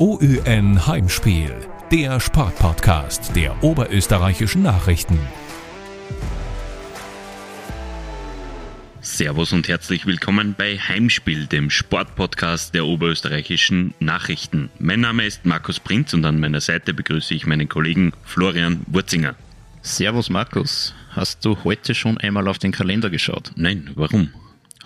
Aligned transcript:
OÜN 0.00 0.86
Heimspiel, 0.86 1.54
der 1.92 2.20
Sportpodcast 2.20 3.36
der 3.36 3.62
oberösterreichischen 3.62 4.62
Nachrichten. 4.62 5.18
Servus 9.02 9.52
und 9.52 9.68
herzlich 9.68 10.06
willkommen 10.06 10.54
bei 10.56 10.78
Heimspiel, 10.78 11.46
dem 11.46 11.68
Sportpodcast 11.68 12.72
der 12.72 12.86
oberösterreichischen 12.86 13.92
Nachrichten. 14.00 14.70
Mein 14.78 15.00
Name 15.00 15.26
ist 15.26 15.44
Markus 15.44 15.78
Prinz 15.78 16.14
und 16.14 16.24
an 16.24 16.40
meiner 16.40 16.62
Seite 16.62 16.94
begrüße 16.94 17.34
ich 17.34 17.46
meinen 17.46 17.68
Kollegen 17.68 18.14
Florian 18.24 18.80
Wurzinger. 18.86 19.34
Servus 19.82 20.30
Markus, 20.30 20.94
hast 21.10 21.44
du 21.44 21.62
heute 21.62 21.94
schon 21.94 22.16
einmal 22.16 22.48
auf 22.48 22.58
den 22.58 22.72
Kalender 22.72 23.10
geschaut? 23.10 23.52
Nein, 23.54 23.90
warum? 23.96 24.30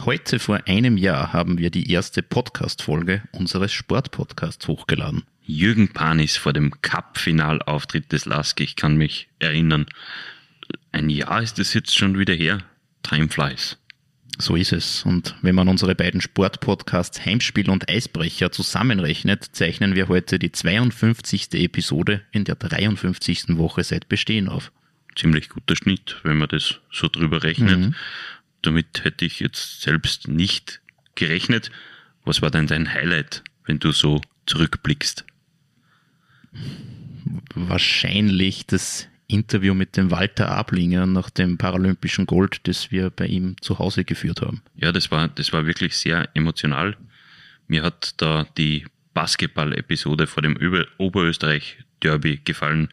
Heute 0.00 0.38
vor 0.38 0.61
einem 0.66 0.96
Jahr 0.96 1.32
haben 1.32 1.58
wir 1.58 1.70
die 1.70 1.90
erste 1.90 2.22
Podcast-Folge 2.22 3.22
unseres 3.32 3.72
Sportpodcasts 3.72 4.67
hochgeladen. 4.68 5.22
Jürgen 5.46 5.89
Panis 5.89 6.36
vor 6.36 6.53
dem 6.53 6.72
Cup-Finalauftritt 6.82 8.12
des 8.12 8.26
LASK, 8.26 8.61
ich 8.61 8.76
kann 8.76 8.96
mich 8.96 9.29
erinnern. 9.39 9.86
Ein 10.93 11.11
Jahr 11.11 11.43
ist 11.43 11.58
es 11.58 11.75
jetzt 11.75 11.96
schon 11.96 12.18
wieder 12.18 12.34
her. 12.34 12.58
Time 13.03 13.29
flies. 13.29 13.79
So 14.39 14.57
ist 14.57 14.72
es. 14.72 15.04
Und 15.04 15.36
wenn 15.43 15.54
man 15.54 15.68
unsere 15.68 15.95
beiden 15.95 16.20
Sportpodcasts 16.20 17.25
Heimspiel 17.25 17.70
und 17.70 17.89
Eisbrecher 17.89 18.50
zusammenrechnet, 18.50 19.45
zeichnen 19.53 19.95
wir 19.95 20.08
heute 20.08 20.39
die 20.39 20.50
52. 20.50 21.54
Episode 21.54 22.22
in 22.32 22.45
der 22.45 22.56
53. 22.56 23.56
Woche 23.56 23.84
seit 23.84 24.08
Bestehen 24.08 24.48
auf. 24.48 24.72
Ziemlich 25.14 25.48
guter 25.48 25.76
Schnitt, 25.76 26.20
wenn 26.25 26.39
man 26.39 26.48
das 26.48 26.81
so 26.90 27.08
drüber 27.08 27.45
rechnet. 27.45 27.79
Mhm. 27.79 27.95
Damit 28.67 29.04
hätte 29.04 29.25
ich 29.25 29.41
jetzt 29.41 29.82
selbst 29.82 30.29
nicht 30.29 30.81
gerechnet. 31.14 31.71
Was 32.25 32.42
war 32.42 32.50
denn 32.50 32.67
dein 32.67 32.92
Highlight, 32.92 33.42
wenn 33.67 33.78
du 33.78 33.92
so 33.92 34.20
zurückblickst? 34.47 35.25
Wahrscheinlich 37.55 38.67
das 38.67 39.09
Interview 39.27 39.75
mit 39.75 39.97
dem 39.97 40.11
Walter 40.11 40.51
Ablinger 40.51 41.06
nach 41.06 41.31
dem 41.31 41.59
paralympischen 41.59 42.27
Gold, 42.27 42.61
das 42.65 42.91
wir 42.91 43.11
bei 43.11 43.27
ihm 43.27 43.56
zu 43.61 43.79
Hause 43.79 44.05
geführt 44.05 44.41
haben. 44.41 44.62
Ja, 44.77 44.93
das 44.93 45.11
war, 45.11 45.28
das 45.28 45.53
war 45.53 45.67
wirklich 45.67 45.97
sehr 45.97 46.28
emotional. 46.34 46.97
Mir 47.67 47.83
hat 47.83 48.15
da 48.21 48.47
die 48.56 48.87
Basketball-Episode 49.15 50.27
vor 50.27 50.43
dem 50.43 50.59
Oberösterreich-Derby 50.99 52.41
gefallen, 52.45 52.89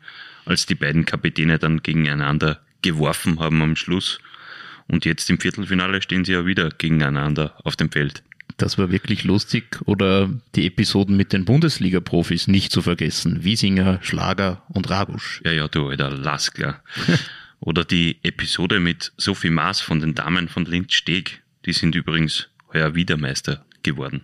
als 0.46 0.66
die 0.66 0.76
beiden 0.76 1.06
Kapitäne 1.06 1.60
dann 1.60 1.82
gegeneinander 1.84 2.62
geworfen 2.82 3.40
haben 3.40 3.62
am 3.62 3.76
Schluss 3.76 4.20
und 4.92 5.06
jetzt 5.06 5.30
im 5.30 5.40
Viertelfinale 5.40 6.02
stehen 6.02 6.26
sie 6.26 6.34
ja 6.34 6.46
wieder 6.46 6.70
gegeneinander 6.70 7.56
auf 7.64 7.78
dem 7.78 7.90
Feld. 7.90 8.24
Das 8.58 8.78
war 8.78 8.92
wirklich 8.92 9.24
lustig. 9.24 9.80
Oder 9.86 10.30
die 10.54 10.68
Episoden 10.68 11.16
mit 11.16 11.32
den 11.32 11.46
Bundesliga-Profis 11.46 12.50
nicht 12.50 12.74
zu 12.74 12.82
vergessen. 12.82 13.46
Wiesinger, 13.46 14.00
Schlager 14.02 14.64
und 14.68 14.90
Ragusch. 14.90 15.42
Ja, 15.46 15.54
ja, 15.54 15.68
du 15.70 15.88
alter 15.88 16.12
Laskler. 16.12 16.84
Oder 17.62 17.86
die 17.86 18.18
Episode 18.24 18.82
mit 18.82 19.14
Sophie 19.16 19.50
Maas 19.50 19.80
von 19.80 20.02
den 20.02 20.14
Damen 20.14 20.50
von 20.50 20.66
Linz-Steg. 20.66 21.42
Die 21.66 21.74
sind 21.74 21.96
übrigens 21.96 22.50
heuer 22.74 22.94
Wiedermeister 22.94 23.66
geworden. 23.84 24.24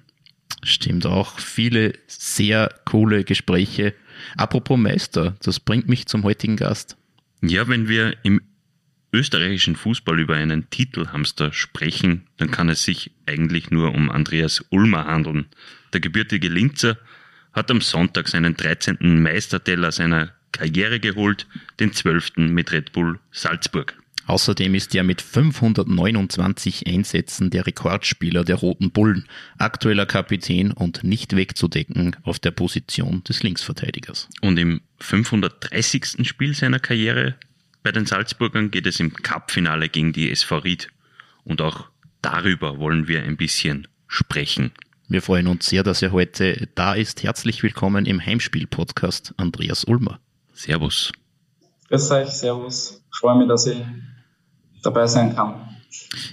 Stimmt 0.63 1.05
auch. 1.05 1.39
Viele 1.39 1.93
sehr 2.07 2.75
coole 2.83 3.23
Gespräche. 3.23 3.93
Apropos 4.35 4.77
Meister, 4.77 5.37
das 5.41 5.61
bringt 5.61 5.87
mich 5.87 6.07
zum 6.07 6.23
heutigen 6.23 6.57
Gast. 6.57 6.97
Ja, 7.41 7.67
wenn 7.67 7.87
wir 7.87 8.17
im 8.23 8.41
österreichischen 9.13 9.75
Fußball 9.75 10.19
über 10.19 10.35
einen 10.35 10.69
Titelhamster 10.69 11.53
sprechen, 11.53 12.27
dann 12.37 12.51
kann 12.51 12.69
es 12.69 12.83
sich 12.83 13.11
eigentlich 13.25 13.71
nur 13.71 13.93
um 13.93 14.09
Andreas 14.09 14.63
Ulmer 14.69 15.05
handeln. 15.05 15.45
Der 15.93 16.01
gebürtige 16.01 16.49
Linzer 16.49 16.97
hat 17.53 17.71
am 17.71 17.81
Sonntag 17.81 18.27
seinen 18.27 18.55
13. 18.55 18.97
Meisterteller 19.21 19.91
seiner 19.91 20.33
Karriere 20.51 20.99
geholt, 20.99 21.47
den 21.79 21.93
12. 21.93 22.37
mit 22.37 22.71
Red 22.71 22.91
Bull 22.91 23.19
Salzburg. 23.31 23.97
Außerdem 24.27 24.75
ist 24.75 24.93
er 24.93 25.03
mit 25.03 25.21
529 25.21 26.85
Einsätzen 26.85 27.49
der 27.49 27.65
Rekordspieler 27.65 28.43
der 28.43 28.57
Roten 28.57 28.91
Bullen, 28.91 29.25
aktueller 29.57 30.05
Kapitän 30.05 30.73
und 30.73 31.05
nicht 31.05 31.35
wegzudecken 31.35 32.15
auf 32.23 32.37
der 32.37 32.51
Position 32.51 33.23
des 33.23 33.41
Linksverteidigers. 33.43 34.27
Und 34.41 34.57
im 34.59 34.81
530. 34.99 36.27
Spiel 36.27 36.53
seiner 36.53 36.79
Karriere 36.79 37.35
bei 37.87 37.93
den 37.93 38.05
Salzburgern 38.05 38.69
geht 38.69 38.85
es 38.85 38.99
im 38.99 39.13
Cup-Finale 39.13 39.87
gegen 39.87 40.11
die 40.11 40.29
SV 40.29 40.57
Ried. 40.57 40.89
Und 41.45 41.61
auch 41.61 41.85
darüber 42.21 42.79
wollen 42.79 43.07
wir 43.07 43.23
ein 43.23 43.37
bisschen 43.37 43.87
sprechen. 44.07 44.73
Wir 45.07 45.21
freuen 45.21 45.47
uns 45.47 45.67
sehr, 45.67 45.83
dass 45.83 46.01
er 46.01 46.11
heute 46.11 46.67
da 46.75 46.95
ist. 46.95 47.23
Herzlich 47.23 47.63
willkommen 47.63 48.05
im 48.05 48.19
Heimspiel-Podcast, 48.19 49.35
Andreas 49.37 49.85
Ulmer. 49.85 50.19
Servus. 50.51 51.13
Grüß 51.87 52.11
euch, 52.11 52.27
Servus. 52.27 53.01
Ich 53.09 53.19
freue 53.19 53.37
mich, 53.37 53.47
dass 53.47 53.65
ich 53.67 53.81
dabei 54.83 55.07
sein 55.07 55.33
kann. 55.33 55.69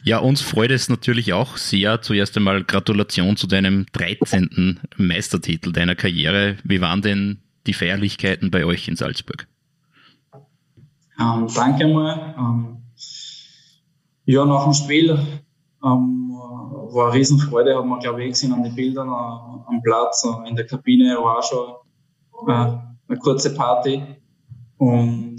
Ja, 0.03 0.19
uns 0.19 0.43
freut 0.43 0.72
es 0.72 0.88
natürlich 0.88 1.34
auch 1.34 1.56
sehr. 1.56 2.03
Zuerst 2.03 2.37
einmal 2.37 2.64
Gratulation 2.64 3.37
zu 3.37 3.47
deinem 3.47 3.87
13. 3.93 4.81
Meistertitel 4.97 5.70
deiner 5.70 5.94
Karriere. 5.94 6.56
Wie 6.64 6.81
waren 6.81 7.00
denn 7.00 7.38
die 7.69 7.75
Feierlichkeiten 7.75 8.50
bei 8.50 8.64
euch 8.64 8.88
in 8.88 8.97
Salzburg? 8.97 9.47
Ähm, 11.19 11.47
danke 11.54 11.86
mal. 11.88 12.34
Ähm, 12.38 12.82
ja, 14.25 14.44
nach 14.44 14.64
dem 14.64 14.75
Spiel 14.75 15.19
ähm, 15.84 16.30
war 16.32 17.06
eine 17.06 17.14
Riesenfreude, 17.14 17.76
hat 17.76 17.84
man, 17.84 18.00
glaube 18.00 18.25
ich, 18.25 18.30
gesehen 18.30 18.52
an 18.52 18.62
den 18.62 18.75
Bildern 18.75 19.08
äh, 19.08 19.10
am 19.10 19.80
Platz. 19.82 20.25
Äh, 20.25 20.48
in 20.48 20.56
der 20.56 20.66
Kabine 20.66 21.16
war 21.20 21.42
schon 21.42 21.75
äh, 22.48 22.52
eine 23.08 23.19
kurze 23.19 23.54
Party. 23.54 24.02
Und 24.78 25.36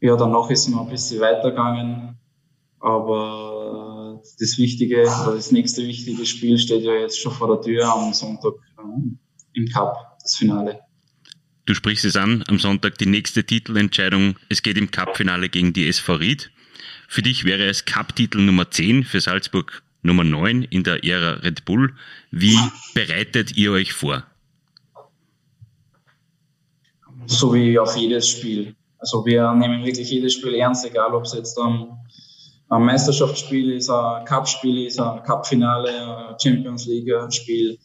ja, 0.00 0.16
danach 0.16 0.50
ist 0.50 0.66
es 0.66 0.68
noch 0.68 0.82
ein 0.82 0.88
bisschen 0.88 1.20
weitergegangen. 1.20 2.18
Aber 2.80 4.20
das 4.38 4.58
wichtige, 4.58 5.04
das 5.04 5.52
nächste 5.52 5.82
wichtige 5.82 6.24
Spiel 6.26 6.58
steht 6.58 6.82
ja 6.82 6.92
jetzt 6.92 7.20
schon 7.20 7.32
vor 7.32 7.48
der 7.48 7.60
Tür 7.60 7.92
am 7.92 8.12
Sonntag 8.12 8.54
äh, 8.78 9.58
im 9.58 9.66
Cup, 9.68 10.18
das 10.22 10.36
Finale. 10.36 10.80
Du 11.64 11.74
sprichst 11.74 12.04
es 12.04 12.16
an, 12.16 12.42
am 12.48 12.58
Sonntag 12.58 12.98
die 12.98 13.06
nächste 13.06 13.44
Titelentscheidung. 13.44 14.34
Es 14.48 14.62
geht 14.62 14.76
im 14.76 14.90
Cup-Finale 14.90 15.48
gegen 15.48 15.72
die 15.72 15.86
SV 15.86 16.14
Ried. 16.14 16.50
Für 17.06 17.22
dich 17.22 17.44
wäre 17.44 17.66
es 17.66 17.84
Cup-Titel 17.84 18.40
Nummer 18.40 18.68
10, 18.68 19.04
für 19.04 19.20
Salzburg 19.20 19.84
Nummer 20.02 20.24
9 20.24 20.64
in 20.64 20.82
der 20.82 21.04
Ära 21.04 21.34
Red 21.34 21.64
Bull. 21.64 21.94
Wie 22.32 22.58
bereitet 22.94 23.56
ihr 23.56 23.70
euch 23.70 23.92
vor? 23.92 24.24
So 27.26 27.54
wie 27.54 27.78
auf 27.78 27.96
jedes 27.96 28.28
Spiel. 28.28 28.74
Also 28.98 29.24
wir 29.24 29.52
nehmen 29.52 29.84
wirklich 29.84 30.10
jedes 30.10 30.34
Spiel 30.34 30.54
ernst, 30.54 30.84
egal 30.84 31.14
ob 31.14 31.26
es 31.26 31.34
jetzt 31.34 31.56
ein, 31.60 31.90
ein 32.70 32.82
Meisterschaftsspiel 32.82 33.70
ist, 33.70 33.88
ein 33.88 34.24
Cup-Spiel 34.24 34.86
ist, 34.86 34.98
ein 34.98 35.22
Cup-Finale, 35.22 36.36
Champions 36.42 36.86
League-Spiel. 36.86 37.78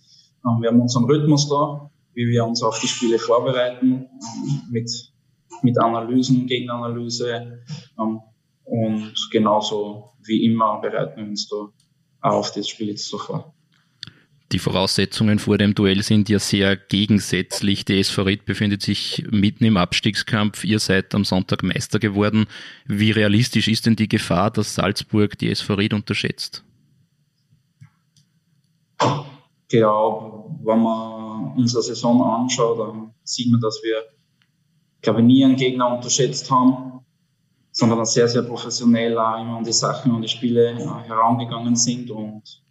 Wir 0.62 0.70
haben 0.70 0.82
unseren 0.82 1.06
Rhythmus 1.06 1.48
da 1.48 1.92
wie 2.18 2.28
wir 2.30 2.44
uns 2.44 2.64
auf 2.64 2.80
die 2.80 2.88
Spiele 2.88 3.20
vorbereiten, 3.20 4.08
mit, 4.72 4.90
mit 5.62 5.78
Analysen, 5.78 6.48
Gegenanalyse. 6.48 7.62
Ähm, 8.00 8.22
und 8.64 9.14
genauso 9.32 10.14
wie 10.26 10.44
immer 10.46 10.82
bereiten 10.82 11.22
wir 11.22 11.28
uns 11.28 11.48
da 11.48 11.68
auf 12.22 12.52
das 12.54 12.68
Spiel 12.68 12.90
jetzt 12.90 13.08
so 13.08 13.20
vor. 13.20 13.54
Die 14.52 14.58
Voraussetzungen 14.58 15.38
vor 15.38 15.60
dem 15.60 15.76
Duell 15.76 16.02
sind 16.02 16.28
ja 16.28 16.40
sehr 16.40 16.76
gegensätzlich. 16.76 17.86
Die 17.86 18.00
SV 18.00 18.24
Ried 18.24 18.46
befindet 18.46 18.82
sich 18.82 19.24
mitten 19.30 19.66
im 19.66 19.78
Abstiegskampf. 19.78 20.64
Ihr 20.64 20.80
seid 20.80 21.14
am 21.14 21.24
Sonntag 21.24 21.62
Meister 21.62 22.00
geworden. 22.00 22.48
Wie 22.88 23.12
realistisch 23.12 23.68
ist 23.68 23.86
denn 23.86 23.96
die 23.96 24.08
Gefahr, 24.08 24.50
dass 24.50 24.74
Salzburg 24.74 25.38
die 25.38 25.52
SV 25.52 25.76
Ried 25.76 25.94
unterschätzt? 25.94 26.64
Genau, 29.70 30.60
wenn 30.64 30.82
man 30.82 31.54
unsere 31.58 31.84
Saison 31.84 32.22
anschaue, 32.24 32.78
dann 32.78 33.14
sieht 33.24 33.52
man, 33.52 33.60
dass 33.60 33.82
wir, 33.84 34.04
glaube 35.02 35.20
ich, 35.20 35.26
nie 35.26 35.44
einen 35.44 35.56
Gegner 35.56 35.94
unterschätzt 35.94 36.50
haben, 36.50 37.02
sondern 37.72 38.06
sehr, 38.06 38.28
sehr 38.28 38.44
professionell 38.44 39.18
auch 39.18 39.40
immer 39.40 39.58
an 39.58 39.64
die 39.64 39.74
Sachen 39.74 40.12
und 40.14 40.22
die 40.22 40.28
Spiele 40.28 40.72
äh, 40.72 40.86
herangegangen 41.08 41.76
sind. 41.76 42.10
Und 42.10 42.64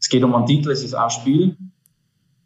es 0.00 0.08
geht 0.08 0.24
um 0.24 0.34
einen 0.34 0.46
Titel, 0.46 0.70
es 0.70 0.82
ist 0.82 0.94
ein 0.94 1.10
Spiel, 1.10 1.56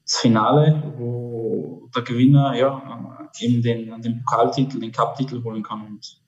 das 0.04 0.16
Finale, 0.16 0.82
wo 0.98 1.88
der 1.94 2.02
Gewinner 2.02 2.54
ja, 2.54 3.30
eben 3.38 3.62
den, 3.62 4.02
den 4.02 4.24
Pokaltitel, 4.24 4.80
den 4.80 4.92
Cup-Titel 4.92 5.42
holen 5.44 5.62
kann. 5.62 5.86
Und 5.86 6.20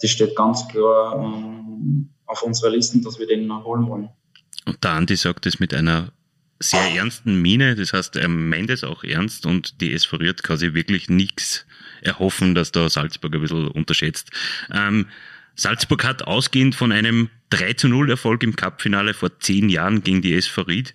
das 0.00 0.10
steht 0.10 0.34
ganz 0.34 0.66
klar 0.68 1.22
ähm, 1.22 2.08
auf 2.26 2.42
unserer 2.42 2.70
Liste, 2.70 3.00
dass 3.00 3.18
wir 3.18 3.26
den 3.26 3.52
holen 3.64 3.86
wollen. 3.86 4.08
Und 4.64 4.82
der 4.82 4.92
Andi 4.92 5.16
sagt 5.16 5.46
es 5.46 5.60
mit 5.60 5.74
einer 5.74 6.12
sehr 6.62 6.94
ernsten 6.94 7.40
Miene, 7.40 7.74
das 7.74 7.92
heißt, 7.92 8.16
er 8.16 8.28
meint 8.28 8.70
es 8.70 8.84
auch 8.84 9.04
ernst 9.04 9.46
und 9.46 9.80
die 9.80 9.92
SV 9.92 10.16
Ried 10.18 10.42
kann 10.42 10.56
sich 10.56 10.74
wirklich 10.74 11.08
nichts 11.08 11.66
erhoffen, 12.02 12.54
dass 12.54 12.72
da 12.72 12.88
Salzburg 12.88 13.34
ein 13.34 13.40
bisschen 13.40 13.68
unterschätzt. 13.68 14.30
Ähm, 14.72 15.06
Salzburg 15.54 16.04
hat 16.04 16.22
ausgehend 16.22 16.74
von 16.74 16.92
einem 16.92 17.28
3 17.50 17.74
zu 17.74 17.88
0 17.88 18.10
Erfolg 18.10 18.42
im 18.42 18.56
Cup-Finale 18.56 19.14
vor 19.14 19.38
zehn 19.38 19.68
Jahren 19.68 20.02
gegen 20.02 20.22
die 20.22 20.34
SV 20.34 20.62
Ried 20.62 20.94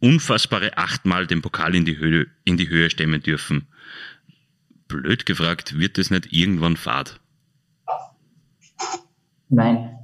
unfassbare 0.00 0.76
achtmal 0.76 1.26
den 1.26 1.42
Pokal 1.42 1.74
in 1.74 1.84
die 1.84 1.98
Höhe, 1.98 2.26
in 2.44 2.56
die 2.56 2.68
Höhe 2.68 2.90
stemmen 2.90 3.22
dürfen. 3.22 3.66
Blöd 4.88 5.26
gefragt, 5.26 5.78
wird 5.78 5.98
das 5.98 6.10
nicht 6.10 6.32
irgendwann 6.32 6.76
fad? 6.76 7.18
Nein, 9.48 9.98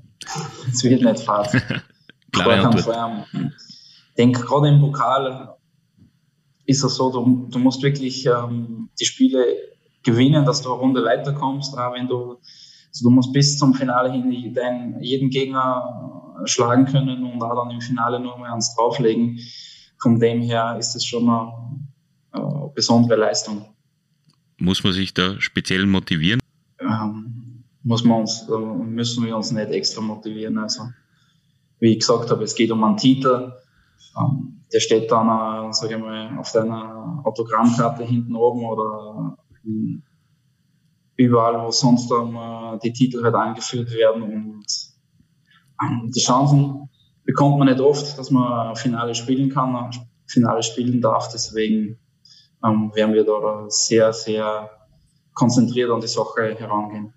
es 0.69 0.82
wird 0.82 1.02
nicht 1.02 1.25
fad. 1.25 1.50
Klare 2.32 2.66
Antwort. 2.66 3.28
Ich 4.12 4.16
denke, 4.16 4.42
gerade 4.42 4.68
im 4.68 4.80
Pokal 4.80 5.56
ist 6.66 6.84
es 6.84 6.96
so, 6.96 7.10
du, 7.10 7.48
du 7.50 7.58
musst 7.58 7.82
wirklich 7.82 8.26
ähm, 8.26 8.90
die 9.00 9.06
Spiele 9.06 9.42
gewinnen, 10.02 10.44
dass 10.44 10.60
du 10.60 10.70
eine 10.70 10.80
Runde 10.80 11.02
weiterkommst. 11.02 11.78
Auch 11.78 11.94
wenn 11.94 12.08
du, 12.08 12.38
also 12.88 13.04
du 13.04 13.10
musst 13.10 13.32
bis 13.32 13.56
zum 13.56 13.72
Finale 13.72 14.12
hin 14.12 14.52
deinen, 14.52 15.02
jeden 15.02 15.30
Gegner 15.30 16.34
schlagen 16.44 16.84
können 16.84 17.24
und 17.24 17.42
auch 17.42 17.64
dann 17.64 17.70
im 17.70 17.80
Finale 17.80 18.20
nur 18.20 18.36
mal 18.36 18.52
eins 18.52 18.74
drauflegen. 18.74 19.38
Von 19.98 20.20
dem 20.20 20.42
her 20.42 20.76
ist 20.78 20.94
es 20.94 21.06
schon 21.06 21.26
eine, 21.26 21.52
eine 22.32 22.70
besondere 22.74 23.18
Leistung. 23.18 23.64
Muss 24.58 24.84
man 24.84 24.92
sich 24.92 25.14
da 25.14 25.40
speziell 25.40 25.86
motivieren? 25.86 26.40
Ähm, 26.80 27.64
muss 27.82 28.04
man 28.04 28.20
uns, 28.20 28.46
müssen 28.84 29.24
wir 29.24 29.34
uns 29.36 29.52
nicht 29.52 29.70
extra 29.70 30.02
motivieren. 30.02 30.58
Also, 30.58 30.82
wie 31.80 31.92
ich 31.92 32.00
gesagt 32.00 32.30
habe, 32.30 32.44
es 32.44 32.54
geht 32.54 32.70
um 32.70 32.84
einen 32.84 32.98
Titel. 32.98 33.52
Ähm, 34.19 34.60
der 34.72 34.81
steht 34.81 35.10
dann, 35.10 35.28
äh, 35.28 35.72
sage 35.72 35.94
ich 35.94 36.00
mal, 36.00 36.38
auf 36.38 36.52
deiner 36.52 37.22
Autogrammkarte 37.25 38.04
hinten 38.04 38.37
oben 38.37 38.64
oder 38.64 39.37
überall, 41.16 41.64
wo 41.66 41.70
sonst 41.70 42.10
ähm, 42.10 42.38
die 42.82 42.93
Titel 42.93 43.22
halt 43.22 43.34
angeführt 43.34 43.93
werden. 43.93 44.22
Und 44.22 44.66
ähm, 45.82 46.10
die 46.14 46.20
Chancen 46.20 46.88
bekommt 47.25 47.58
man 47.58 47.69
nicht 47.69 47.81
oft, 47.81 48.19
dass 48.19 48.31
man 48.31 48.76
Finale 48.76 49.14
spielen 49.14 49.50
kann, 49.50 49.90
Finale 50.26 50.62
spielen 50.62 51.00
darf. 51.00 51.31
Deswegen 51.32 51.98
ähm, 52.64 52.93
werden 52.94 53.14
wir 53.14 53.25
da 53.25 53.66
sehr, 53.69 54.12
sehr 54.12 54.70
konzentriert 55.34 55.90
an 55.90 56.00
die 56.00 56.08
Sache 56.08 56.55
herangehen. 56.58 57.12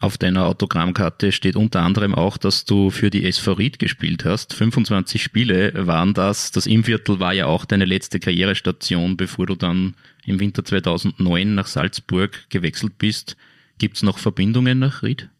Auf 0.00 0.16
deiner 0.16 0.46
Autogrammkarte 0.46 1.32
steht 1.32 1.56
unter 1.56 1.82
anderem 1.82 2.14
auch, 2.14 2.36
dass 2.36 2.64
du 2.64 2.90
für 2.90 3.10
die 3.10 3.26
SV 3.26 3.54
Ried 3.54 3.78
gespielt 3.80 4.24
hast. 4.24 4.54
25 4.54 5.20
Spiele 5.20 5.72
waren 5.86 6.14
das. 6.14 6.52
Das 6.52 6.66
Imviertel 6.66 7.18
war 7.18 7.32
ja 7.32 7.46
auch 7.46 7.64
deine 7.64 7.84
letzte 7.84 8.20
Karrierestation, 8.20 9.16
bevor 9.16 9.46
du 9.46 9.56
dann 9.56 9.94
im 10.24 10.38
Winter 10.38 10.64
2009 10.64 11.54
nach 11.54 11.66
Salzburg 11.66 12.48
gewechselt 12.48 12.96
bist. 12.98 13.36
Gibt 13.78 13.96
es 13.96 14.02
noch 14.04 14.18
Verbindungen 14.18 14.78
nach 14.78 15.02
Ried? 15.02 15.30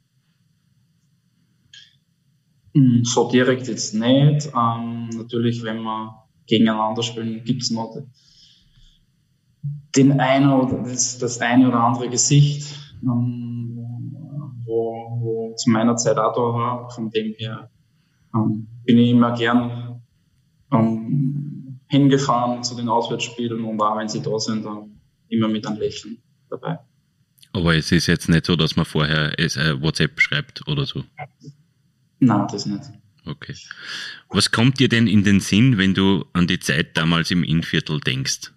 Hm, 2.75 3.05
so 3.05 3.31
direkt 3.31 3.69
jetzt 3.69 3.95
nicht. 3.95 4.49
Ähm, 4.57 5.09
natürlich, 5.11 5.63
wenn 5.63 5.83
wir 5.83 6.25
gegeneinander 6.49 7.03
spielen, 7.05 7.45
gibt 7.45 7.63
es 7.63 7.71
noch 7.71 7.97
den 9.95 10.21
einen 10.21 10.51
oder 10.51 10.83
das, 10.83 11.19
das 11.19 11.41
eine 11.41 11.69
oder 11.69 11.81
andere 11.81 12.09
Gesicht. 12.09 12.75
Ähm, 13.03 13.58
wo, 14.69 15.19
wo 15.21 15.55
zu 15.57 15.71
meiner 15.71 15.97
Zeit 15.97 16.19
auch 16.19 16.35
da 16.35 16.41
war. 16.41 16.91
Von 16.91 17.11
dem 17.11 17.35
her 17.39 17.71
ähm, 18.35 18.69
bin 18.85 18.99
ich 18.99 19.11
immer 19.11 19.37
gern 19.37 20.03
ähm, 20.71 21.81
hingefahren 21.89 22.63
zu 22.63 22.77
den 22.77 22.89
Auswärtsspielen 22.89 23.65
und 23.65 23.81
auch 23.81 23.97
wenn 23.99 24.09
sie 24.09 24.23
da 24.23 24.39
sind, 24.39 24.65
dann 24.65 25.01
immer 25.29 25.49
mit 25.49 25.67
einem 25.67 25.79
Lächeln 25.79 26.19
dabei. 26.51 26.79
Aber 27.53 27.75
es 27.75 27.91
ist 27.91 28.07
jetzt 28.07 28.29
nicht 28.29 28.47
so, 28.47 28.57
dass 28.57 28.77
man 28.77 28.85
vorher 28.85 29.39
äh, 29.39 29.81
WhatsApp 29.81 30.21
schreibt 30.21 30.69
oder 30.69 30.85
so? 30.85 31.03
Nein, 32.21 32.47
das 32.51 32.67
nicht. 32.67 32.85
Okay. 33.25 33.55
Was 34.31 34.51
kommt 34.51 34.81
dir 34.81 34.89
denn 34.89 35.07
in 35.07 35.25
den 35.25 35.41
Sinn, 35.41 35.79
wenn 35.79 35.95
du 35.95 36.25
an 36.33 36.47
die 36.47 36.61
Zeit 36.61 36.97
damals 36.97 37.31
im 37.31 37.45
Innviertel 37.45 38.01
denkst? 38.01 38.53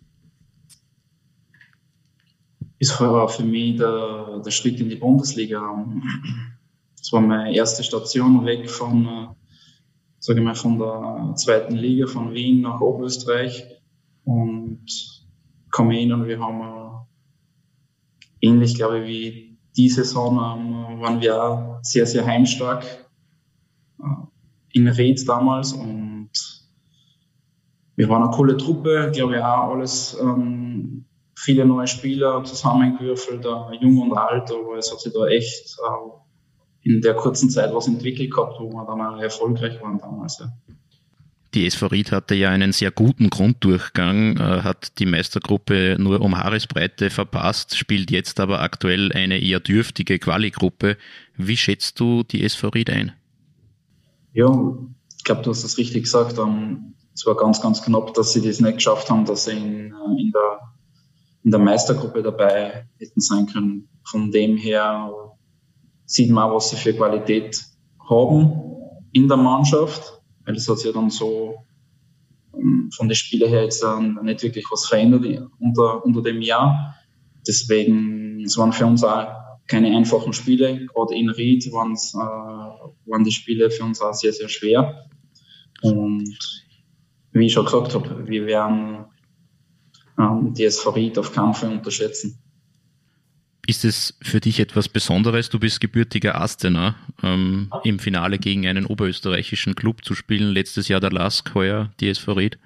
Ist 2.82 2.94
für 2.94 3.44
mich 3.44 3.78
der, 3.78 4.42
der 4.44 4.50
Schritt 4.50 4.80
in 4.80 4.90
die 4.90 4.96
Bundesliga. 4.96 5.86
Das 6.98 7.14
war 7.14 7.22
meine 7.22 7.54
erste 7.54 7.84
Station 7.84 8.44
weg 8.44 8.68
von, 8.68 9.06
äh, 9.06 9.28
sage 10.18 10.40
ich 10.40 10.46
mal, 10.46 10.56
von 10.56 10.80
der 10.80 11.36
zweiten 11.36 11.76
Liga 11.76 12.08
von 12.08 12.34
Wien 12.34 12.62
nach 12.62 12.82
Oberösterreich 12.82 13.68
und 14.24 14.84
komme 15.70 15.94
hin 15.94 16.12
und 16.12 16.26
wir 16.26 16.40
haben 16.40 16.62
äh, 18.42 18.48
ähnlich, 18.48 18.74
glaube 18.74 19.02
ich, 19.02 19.08
wie 19.08 19.58
die 19.78 19.90
Saison 19.90 20.34
ähm, 20.38 21.02
waren 21.02 21.22
wir 21.22 21.42
auch 21.42 21.80
sehr, 21.84 22.08
sehr 22.08 22.26
heimstark 22.26 22.84
äh, 24.00 24.06
in 24.74 24.88
Red 24.88 25.30
damals 25.30 25.74
und 25.74 26.32
wir 27.96 28.10
waren 28.10 28.24
eine 28.24 28.32
coole 28.32 28.58
Truppe, 28.58 29.12
glaube 29.14 29.36
ich 29.36 29.44
auch 29.44 29.70
alles 29.70 30.18
ähm, 30.20 31.06
viele 31.42 31.66
neue 31.66 31.88
Spieler 31.88 32.44
zusammengewürfelt, 32.44 33.46
jung 33.82 33.98
und 34.00 34.18
alt, 34.18 34.52
aber 34.52 34.78
es 34.78 34.92
hat 34.92 35.02
sich 35.02 35.14
da 35.14 35.26
echt 35.28 35.78
äh, 35.80 36.90
in 36.90 37.02
der 37.02 37.16
kurzen 37.16 37.50
Zeit 37.50 37.74
was 37.74 37.88
entwickelt 37.88 38.32
gehabt, 38.32 38.60
wo 38.60 38.70
wir 38.72 38.86
dann 38.86 39.02
auch 39.02 39.20
erfolgreich 39.20 39.82
waren 39.82 40.00
damals. 40.00 40.40
Ja. 40.40 40.52
Die 41.54 41.66
SV 41.66 41.88
Ried 41.88 42.12
hatte 42.14 42.34
ja 42.36 42.50
einen 42.50 42.72
sehr 42.72 42.92
guten 42.92 43.30
Grunddurchgang, 43.30 44.38
äh, 44.38 44.62
hat 44.62 45.00
die 45.00 45.06
Meistergruppe 45.06 45.98
nur 46.00 46.22
um 46.22 46.38
Haaresbreite 46.38 47.10
verpasst, 47.10 47.76
spielt 47.76 48.10
jetzt 48.10 48.40
aber 48.40 48.62
aktuell 48.62 49.12
eine 49.12 49.40
eher 49.40 49.60
dürftige 49.60 50.18
Quali-Gruppe. 50.18 50.96
Wie 51.36 51.58
schätzt 51.58 52.00
du 52.00 52.24
die 52.24 52.44
SV 52.44 52.70
Ried 52.70 52.90
ein? 52.90 53.12
Ja, 54.34 54.48
ich 55.18 55.24
glaube, 55.26 55.42
du 55.42 55.50
hast 55.50 55.64
das 55.64 55.78
richtig 55.78 56.04
gesagt. 56.04 56.38
Ähm, 56.38 56.94
es 57.14 57.26
war 57.26 57.36
ganz, 57.36 57.62
ganz 57.62 57.82
knapp, 57.82 58.14
dass 58.14 58.32
sie 58.32 58.42
das 58.42 58.62
nicht 58.62 58.76
geschafft 58.76 59.10
haben, 59.10 59.26
dass 59.26 59.46
sie 59.46 59.52
in, 59.52 59.92
äh, 59.92 60.22
in 60.22 60.32
der 60.32 60.72
in 61.44 61.52
der 61.52 61.60
Meistergruppe 61.60 62.22
dabei 62.22 62.86
hätten 63.00 63.20
sein 63.20 63.48
können. 63.48 63.88
Von 64.04 64.32
dem 64.32 64.58
her 64.58 65.12
sieht 66.06 66.30
man 66.30 66.52
was 66.52 66.70
sie 66.70 66.76
für 66.76 66.94
Qualität 66.94 67.64
haben 68.10 68.52
in 69.14 69.28
der 69.28 69.38
Mannschaft, 69.38 70.22
weil 70.46 70.56
es 70.56 70.68
hat 70.68 70.78
sich 70.78 70.88
ja 70.88 70.92
dann 70.92 71.10
so 71.10 71.56
ähm, 72.54 72.90
von 72.96 73.08
den 73.08 73.16
Spielen 73.16 73.50
her 73.50 73.64
jetzt 73.64 73.84
nicht 74.24 74.44
wirklich 74.44 74.66
was 74.72 74.86
verändert 74.86 75.26
unter, 75.60 76.06
unter 76.06 76.22
dem 76.22 76.42
Jahr. 76.42 76.96
Deswegen, 77.48 78.44
es 78.44 78.58
waren 78.58 78.74
für 78.74 78.86
uns 78.86 79.04
auch 79.04 79.28
keine 79.68 79.96
einfachen 79.96 80.34
Spiele. 80.34 80.86
Gerade 80.88 81.16
in 81.16 81.30
Ried 81.30 81.66
äh, 81.68 81.72
waren 81.72 83.24
die 83.24 83.32
Spiele 83.32 83.72
für 83.72 83.84
uns 83.84 84.02
auch 84.02 84.14
sehr, 84.14 84.34
sehr 84.34 84.50
schwer. 84.50 85.06
Und 85.82 86.38
wie 87.32 87.46
ich 87.46 87.54
schon 87.54 87.66
gesagt 87.66 87.96
habe, 87.96 88.28
wir 88.28 88.46
werden 88.46 89.06
ähm, 90.22 90.54
die 90.54 90.66
SV 90.66 90.96
auf 91.18 91.34
Kampfe 91.34 91.68
unterschätzen. 91.68 92.38
Ist 93.68 93.86
es 93.86 94.18
für 94.22 94.40
dich 94.40 94.60
etwas 94.60 94.90
Besonderes? 94.90 95.50
Du 95.50 95.60
bist 95.60 95.80
gebürtiger 95.80 96.42
Astener, 96.42 96.96
ähm, 97.24 97.72
im 97.84 98.00
Finale 98.00 98.40
gegen 98.40 98.66
einen 98.68 98.86
oberösterreichischen 98.86 99.76
Club 99.76 100.04
zu 100.04 100.16
spielen. 100.16 100.52
Letztes 100.52 100.88
Jahr 100.88 101.00
der 101.00 101.12
Lask, 101.12 101.54
heuer 101.54 101.92
die 102.00 102.10
SV 102.10 102.34
Ried. 102.34 102.60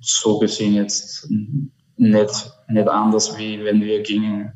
So 0.00 0.38
gesehen 0.38 0.74
jetzt 0.74 1.28
nicht, 1.96 2.52
nicht 2.68 2.88
anders, 2.88 3.36
wie 3.36 3.62
wenn 3.64 3.80
wir 3.82 4.02
gegen, 4.02 4.52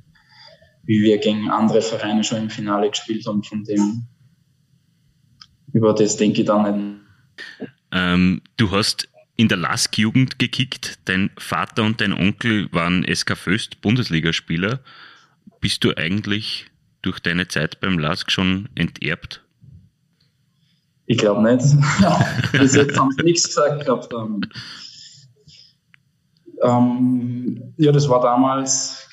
wie 0.85 1.03
wir 1.03 1.19
gegen 1.19 1.51
andere 1.51 1.83
Vereine 1.83 2.25
schon 2.25 2.43
im 2.43 2.51
Finale 2.51 2.91
gespielt 2.91 3.27
haben. 3.27 3.43
Von 3.43 3.65
dem, 3.65 4.07
über 5.73 5.95
das 5.95 6.17
denke 6.17 6.41
ich 6.43 6.47
dann 6.47 6.63
nicht. 6.63 7.01
Ähm, 7.93 8.43
du 8.57 8.71
hast 8.71 9.09
in 9.37 9.49
der 9.49 9.59
LASK-Jugend 9.59 10.39
gekickt. 10.39 10.99
Dein 11.05 11.31
Vater 11.39 11.85
und 11.85 12.01
dein 12.01 12.13
Onkel 12.13 12.73
waren 12.73 13.05
SK 13.05 13.37
Föst 13.37 13.81
Bundesligaspieler. 13.83 14.81
Bist 15.61 15.85
du 15.85 15.95
eigentlich 15.97 16.67
durch 17.03 17.21
deine 17.21 17.47
Zeit 17.49 17.81
beim 17.81 17.99
LASK 17.99 18.31
schon 18.31 18.69
enterbt? 18.75 19.43
Ich 21.07 21.19
glaube 21.19 21.43
nicht. 21.43 21.65
Bis 22.53 22.75
jetzt 22.75 22.99
haben 22.99 23.13
sie 23.13 23.23
nichts 23.23 23.47
gesagt 23.47 23.85
gehabt. 23.85 24.13
Ähm, 26.63 27.75
ja, 27.77 27.93
das 27.93 28.09
war 28.09 28.21
damals 28.23 29.09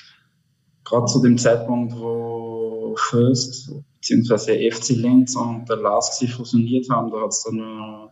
gerade 0.84 1.06
zu 1.06 1.22
dem 1.22 1.38
Zeitpunkt, 1.38 1.94
wo 1.94 2.96
Föst 2.98 3.72
bzw. 4.00 4.70
FC 4.70 4.90
Linz 4.90 5.36
und 5.36 5.68
der 5.68 5.76
LASK 5.76 6.14
sich 6.14 6.34
fusioniert 6.34 6.88
haben. 6.90 7.10
Da 7.10 7.20
hat 7.20 7.30
es 7.30 7.44
dann 7.44 8.10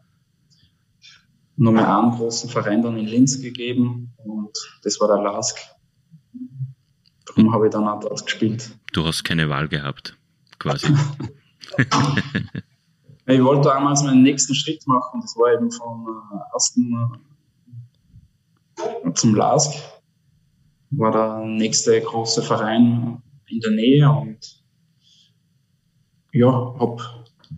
nur 1.57 1.73
mehr 1.73 1.99
einen 1.99 2.13
großen 2.13 2.49
Verein 2.51 2.83
dann 2.83 2.97
in 2.97 3.07
Linz 3.07 3.41
gegeben 3.41 4.15
und 4.25 4.51
das 4.83 5.01
war 5.01 5.09
der 5.09 5.23
LASK. 5.23 5.59
Darum 7.27 7.53
habe 7.53 7.67
ich 7.67 7.73
dann 7.73 7.87
auch 7.87 8.01
dort 8.01 8.25
gespielt. 8.25 8.77
Du 8.93 9.05
hast 9.05 9.25
keine 9.25 9.49
Wahl 9.49 9.69
gehabt, 9.69 10.17
quasi. 10.59 10.87
ich 13.27 13.43
wollte 13.43 13.69
damals 13.69 14.03
meinen 14.03 14.23
nächsten 14.23 14.55
Schritt 14.55 14.87
machen, 14.87 15.21
das 15.21 15.37
war 15.37 15.53
eben 15.53 15.71
vom 15.71 16.07
äh, 16.09 16.55
ersten 16.55 17.21
äh, 18.79 19.13
zum 19.15 19.35
LASK. 19.35 19.73
War 20.91 21.11
der 21.11 21.47
nächste 21.47 21.99
große 22.01 22.43
Verein 22.43 23.23
in 23.47 23.61
der 23.61 23.71
Nähe 23.71 24.11
und 24.11 24.63
ja, 26.33 26.51
habe 26.51 27.03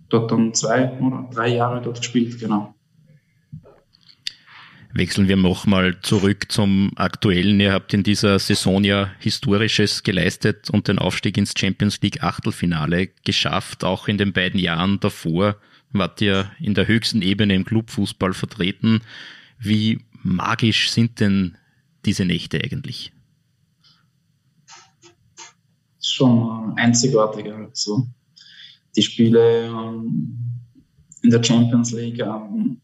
dort 0.09 0.31
dann 0.31 0.55
zwei 0.55 0.99
oder 1.01 1.29
drei 1.33 1.49
Jahre 1.49 1.81
dort 1.81 1.99
gespielt, 1.99 2.39
genau. 2.39 2.74
Wechseln 4.97 5.27
wir 5.27 5.35
nochmal 5.35 6.01
zurück 6.03 6.53
zum 6.53 6.93
Aktuellen. 6.95 7.59
Ihr 7.59 7.73
habt 7.73 7.93
in 7.93 8.05
dieser 8.05 8.39
Saison 8.39 8.85
ja 8.85 9.11
Historisches 9.19 10.05
geleistet 10.05 10.71
und 10.71 10.87
den 10.87 11.01
Aufstieg 11.01 11.37
ins 11.37 11.53
Champions 11.59 12.01
League 12.01 12.23
Achtelfinale 12.23 13.09
geschafft. 13.25 13.83
Auch 13.83 14.07
in 14.07 14.19
den 14.19 14.33
beiden 14.33 14.61
Jahren 14.61 15.01
davor 15.01 15.57
wart 15.91 16.21
ihr 16.21 16.49
in 16.61 16.75
der 16.75 16.87
höchsten 16.87 17.23
Ebene 17.23 17.57
im 17.57 17.65
Clubfußball 17.65 18.35
vertreten. 18.35 19.01
Wie 19.59 19.99
magisch 20.23 20.91
sind 20.93 21.19
denn 21.19 21.57
diese 22.05 22.25
Nächte 22.25 22.63
eigentlich? 22.63 23.13
Schon 26.01 26.75
einzigartig. 26.77 27.53
Also 27.53 28.07
die 28.95 29.03
Spiele 29.03 29.67
ähm, 29.67 30.39
in 31.23 31.31
der 31.31 31.43
Champions 31.43 31.91
League 31.91 32.21
ähm, 32.21 32.81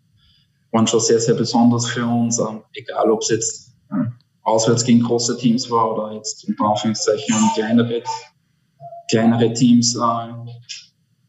waren 0.73 0.87
schon 0.87 1.01
sehr, 1.01 1.21
sehr 1.21 1.35
besonders 1.35 1.87
für 1.89 2.07
uns, 2.07 2.39
ähm, 2.39 2.63
egal 2.75 3.11
ob 3.11 3.23
es 3.23 3.29
jetzt 3.29 3.75
äh, 3.91 4.07
auswärts 4.43 4.85
gegen 4.85 5.03
große 5.03 5.37
Teams 5.39 5.71
war 5.71 5.95
oder 5.95 6.15
jetzt 6.15 6.45
in 6.49 6.59
Anführungszeichen 6.59 7.35
kleinere, 7.55 8.03
kleinere 9.11 9.53
Teams. 9.53 9.97
Äh, 9.97 9.99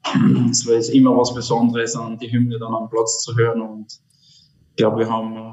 es 0.51 0.65
war 0.67 0.75
jetzt 0.75 0.89
immer 0.89 1.15
was 1.17 1.33
Besonderes, 1.33 1.95
an 1.95 2.17
die 2.17 2.31
Hymne 2.31 2.59
dann 2.59 2.73
am 2.73 2.89
Platz 2.89 3.23
zu 3.23 3.35
hören 3.35 3.61
und 3.61 3.99
ich 4.71 4.77
glaube, 4.77 4.99
wir 4.99 5.09
haben 5.09 5.35
äh, 5.35 5.51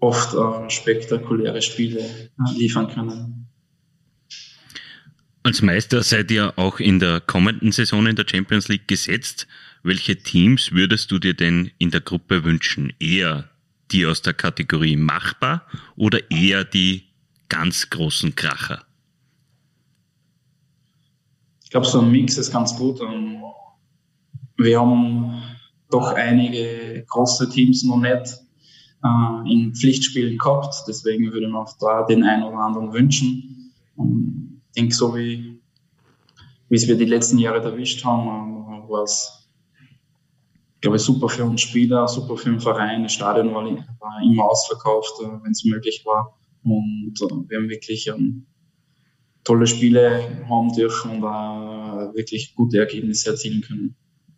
oft 0.00 0.34
äh, 0.34 0.70
spektakuläre 0.70 1.62
Spiele 1.62 2.30
liefern 2.54 2.88
können. 2.88 3.48
Als 5.42 5.62
Meister 5.62 6.02
seid 6.02 6.30
ihr 6.32 6.52
auch 6.56 6.80
in 6.80 6.98
der 6.98 7.20
kommenden 7.20 7.70
Saison 7.70 8.06
in 8.06 8.16
der 8.16 8.26
Champions 8.28 8.66
League 8.66 8.88
gesetzt. 8.88 9.46
Welche 9.86 10.16
Teams 10.16 10.72
würdest 10.72 11.12
du 11.12 11.20
dir 11.20 11.34
denn 11.34 11.70
in 11.78 11.92
der 11.92 12.00
Gruppe 12.00 12.42
wünschen? 12.42 12.92
Eher 12.98 13.48
die 13.92 14.04
aus 14.04 14.20
der 14.20 14.34
Kategorie 14.34 14.96
machbar 14.96 15.62
oder 15.94 16.28
eher 16.28 16.64
die 16.64 17.04
ganz 17.48 17.88
großen 17.88 18.34
Kracher? 18.34 18.82
Ich 21.62 21.70
glaube, 21.70 21.86
so 21.86 22.00
ein 22.00 22.10
Mix 22.10 22.36
ist 22.36 22.50
ganz 22.50 22.74
gut. 22.74 23.00
Wir 24.56 24.80
haben 24.80 25.40
doch 25.88 26.14
einige 26.14 27.04
große 27.06 27.48
Teams 27.50 27.84
noch 27.84 27.98
nicht 27.98 28.40
äh, 29.04 29.52
in 29.52 29.72
Pflichtspielen 29.72 30.36
gehabt. 30.36 30.74
Deswegen 30.88 31.32
würde 31.32 31.46
man 31.46 31.62
auch 31.62 31.78
da 31.78 32.02
den 32.02 32.24
einen 32.24 32.42
oder 32.42 32.58
anderen 32.58 32.92
wünschen. 32.92 33.72
ich 33.96 34.74
denke, 34.74 34.92
so 34.92 35.14
wie, 35.14 35.60
wie 36.70 36.74
es 36.74 36.88
wir 36.88 36.96
die 36.96 37.04
letzten 37.04 37.38
Jahre 37.38 37.62
erwischt 37.62 38.04
haben, 38.04 38.88
war 38.88 39.04
es 39.04 39.35
glaube 40.80 40.96
ich, 40.96 41.02
super 41.02 41.28
für 41.28 41.44
uns 41.44 41.62
Spieler, 41.62 42.06
super 42.08 42.36
für 42.36 42.50
den 42.50 42.60
Verein. 42.60 43.02
Das 43.02 43.12
Stadion 43.12 43.54
war, 43.54 43.64
war 43.64 44.22
immer 44.22 44.44
ausverkauft, 44.44 45.14
äh, 45.22 45.28
wenn 45.42 45.52
es 45.52 45.64
möglich 45.64 46.02
war. 46.04 46.38
Und 46.62 47.14
äh, 47.20 47.48
wir 47.48 47.58
haben 47.58 47.68
wirklich 47.68 48.08
ähm, 48.08 48.46
tolle 49.44 49.66
Spiele 49.66 50.44
haben 50.48 50.72
dürfen 50.74 51.12
und 51.12 51.24
auch 51.24 52.14
wirklich 52.14 52.54
gute 52.54 52.78
Ergebnisse 52.78 53.30
erzielen 53.30 53.62
können. 53.62 53.94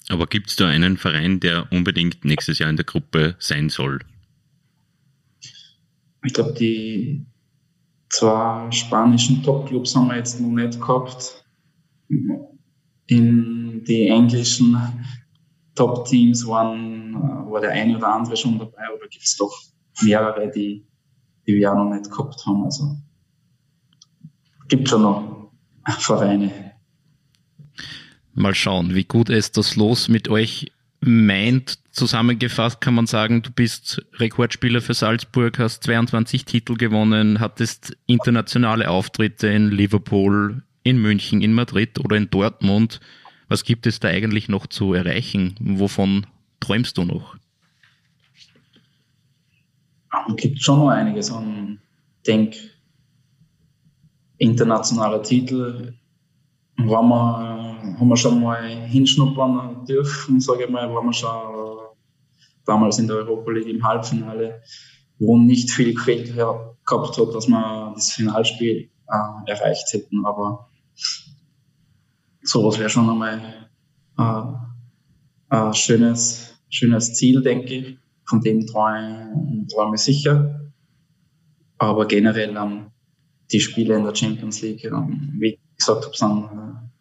Aber 0.09 0.26
gibt 0.26 0.49
es 0.49 0.57
da 0.57 0.68
einen 0.68 0.97
Verein, 0.97 1.40
der 1.40 1.71
unbedingt 1.71 2.25
nächstes 2.25 2.59
Jahr 2.59 2.71
in 2.71 2.76
der 2.76 2.85
Gruppe 2.85 3.37
sein 3.38 3.68
soll? 3.68 4.00
Ich 6.25 6.33
glaube, 6.33 6.54
die 6.54 7.26
zwei 8.11 8.71
spanischen 8.71 9.42
Topclubs 9.42 9.95
haben 9.95 10.09
wir 10.09 10.16
jetzt 10.16 10.40
noch 10.40 10.49
nicht 10.49 10.80
gehabt. 10.80 11.45
In 13.07 13.85
die 13.85 14.09
englischen 14.09 14.76
Top-Teams 15.79 16.45
waren, 16.47 17.15
äh, 17.15 17.51
war 17.51 17.61
der 17.61 17.71
eine 17.71 17.97
oder 17.97 18.13
andere 18.13 18.37
schon 18.37 18.59
dabei, 18.59 18.83
aber 18.89 19.07
gibt 19.09 19.25
es 19.25 19.37
doch 19.37 19.57
mehrere, 20.03 20.51
die, 20.51 20.85
die 21.47 21.55
wir 21.55 21.73
auch 21.73 21.77
noch 21.77 21.95
nicht 21.95 22.11
gehabt 22.11 22.45
haben. 22.45 22.65
Also 22.65 22.97
gibt 24.69 24.89
schon 24.89 25.03
noch 25.03 25.53
Vereine. 25.99 26.51
Mal 28.35 28.55
schauen, 28.55 28.95
wie 28.95 29.05
gut 29.05 29.31
es 29.31 29.53
das 29.53 29.77
Los 29.77 30.09
mit 30.09 30.29
euch 30.29 30.73
meint. 31.01 31.79
Zusammengefasst 31.93 32.81
kann 32.81 32.95
man 32.95 33.07
sagen, 33.07 33.43
du 33.43 33.51
bist 33.51 34.05
Rekordspieler 34.15 34.81
für 34.81 34.95
Salzburg, 34.95 35.61
hast 35.61 35.85
22 35.85 36.45
Titel 36.45 36.75
gewonnen, 36.75 37.39
hattest 37.39 37.97
internationale 38.07 38.91
Auftritte 38.91 39.47
in 39.49 39.71
Liverpool, 39.71 40.63
in 40.83 41.01
München, 41.01 41.41
in 41.41 41.53
Madrid 41.53 42.01
oder 42.01 42.17
in 42.17 42.31
Dortmund. 42.31 43.01
Was 43.49 43.64
gibt 43.64 43.87
es 43.87 43.99
da 43.99 44.09
eigentlich 44.09 44.49
noch 44.49 44.67
zu 44.67 44.93
erreichen? 44.93 45.55
Wovon 45.59 46.26
träumst 46.61 46.99
du 46.99 47.05
noch? 47.05 47.37
Es 50.28 50.37
gibt 50.37 50.62
schon 50.62 50.78
noch 50.81 50.88
einiges 50.88 51.31
an, 51.31 51.81
denk, 52.26 52.57
internationaler 54.37 55.23
Titel. 55.23 55.95
Wenn 56.76 56.87
wir, 56.87 57.97
haben 57.99 58.09
wir 58.09 58.17
schon 58.17 58.43
mal 58.43 58.69
hinschnuppern 58.69 59.85
dürfen, 59.87 60.40
sage 60.40 60.64
ich 60.64 60.71
mal, 60.71 60.93
waren 60.93 61.07
wir 61.07 61.12
schon 61.12 61.78
damals 62.64 62.99
in 62.99 63.07
der 63.07 63.17
Europa 63.17 63.50
League 63.50 63.69
im 63.69 63.83
Halbfinale, 63.83 64.62
wo 65.19 65.38
nicht 65.38 65.71
viel 65.71 65.95
gefehlt 65.95 66.35
gehabt 66.37 67.19
hat, 67.19 67.35
dass 67.35 67.49
wir 67.49 67.93
das 67.95 68.12
Finalspiel 68.12 68.90
äh, 69.09 69.50
erreicht 69.50 69.93
hätten. 69.93 70.25
Aber 70.25 70.69
sowas 72.49 72.78
wäre 72.78 72.88
schon 72.88 73.09
einmal 73.09 73.69
äh, 74.19 75.55
ein 75.55 75.75
schönes, 75.75 76.59
schönes 76.71 77.14
Ziel, 77.14 77.43
denke 77.43 77.75
ich. 77.75 77.99
Von 78.26 78.40
dem 78.43 78.67
träume, 78.67 79.64
ich 79.95 80.00
sicher. 80.00 80.71
Aber 81.78 82.07
generell 82.07 82.57
ähm, 82.57 82.90
die 83.50 83.61
Spiele 83.61 83.97
in 83.97 84.05
der 84.05 84.14
Champions 84.14 84.61
League, 84.61 84.85
ähm, 84.85 85.35
wie 85.38 85.59
gesagt 85.76 86.05
habe, 86.05 86.17
sind 86.17 86.50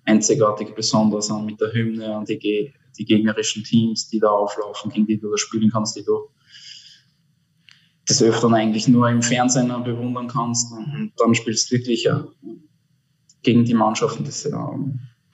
einzigartig 0.05 0.73
besonders 0.75 1.29
ähm, 1.29 1.45
mit 1.45 1.59
der 1.59 1.73
Hymne 1.73 2.17
und 2.17 2.29
die, 2.29 2.73
die 2.97 3.05
gegnerischen 3.05 3.63
Teams, 3.63 4.07
die 4.07 4.19
da 4.19 4.29
auflaufen, 4.29 4.91
gegen 4.91 5.07
die 5.07 5.19
du 5.19 5.29
da 5.29 5.37
spielen 5.37 5.69
kannst, 5.69 5.97
die 5.97 6.03
du 6.03 6.29
des 8.07 8.23
Öfteren 8.23 8.53
eigentlich 8.53 8.87
nur 8.87 9.09
im 9.09 9.21
Fernsehen 9.21 9.67
bewundern 9.83 10.29
kannst. 10.29 10.71
Und 10.71 11.11
dann 11.17 11.35
spielst 11.35 11.69
du 11.69 11.75
wirklich 11.75 12.05
äh, 12.05 12.23
gegen 13.41 13.65
die 13.65 13.73
Mannschaften, 13.73 14.23
das 14.23 14.45
äh, 14.45 14.53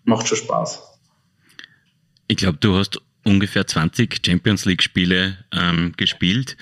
macht 0.03 0.27
schon 0.27 0.37
Spaß. 0.37 0.81
Ich 2.27 2.37
glaube, 2.37 2.57
du 2.59 2.75
hast 2.75 3.01
ungefähr 3.23 3.65
20 3.67 4.21
Champions 4.25 4.65
League-Spiele 4.65 5.37
ähm, 5.51 5.93
gespielt. 5.97 6.57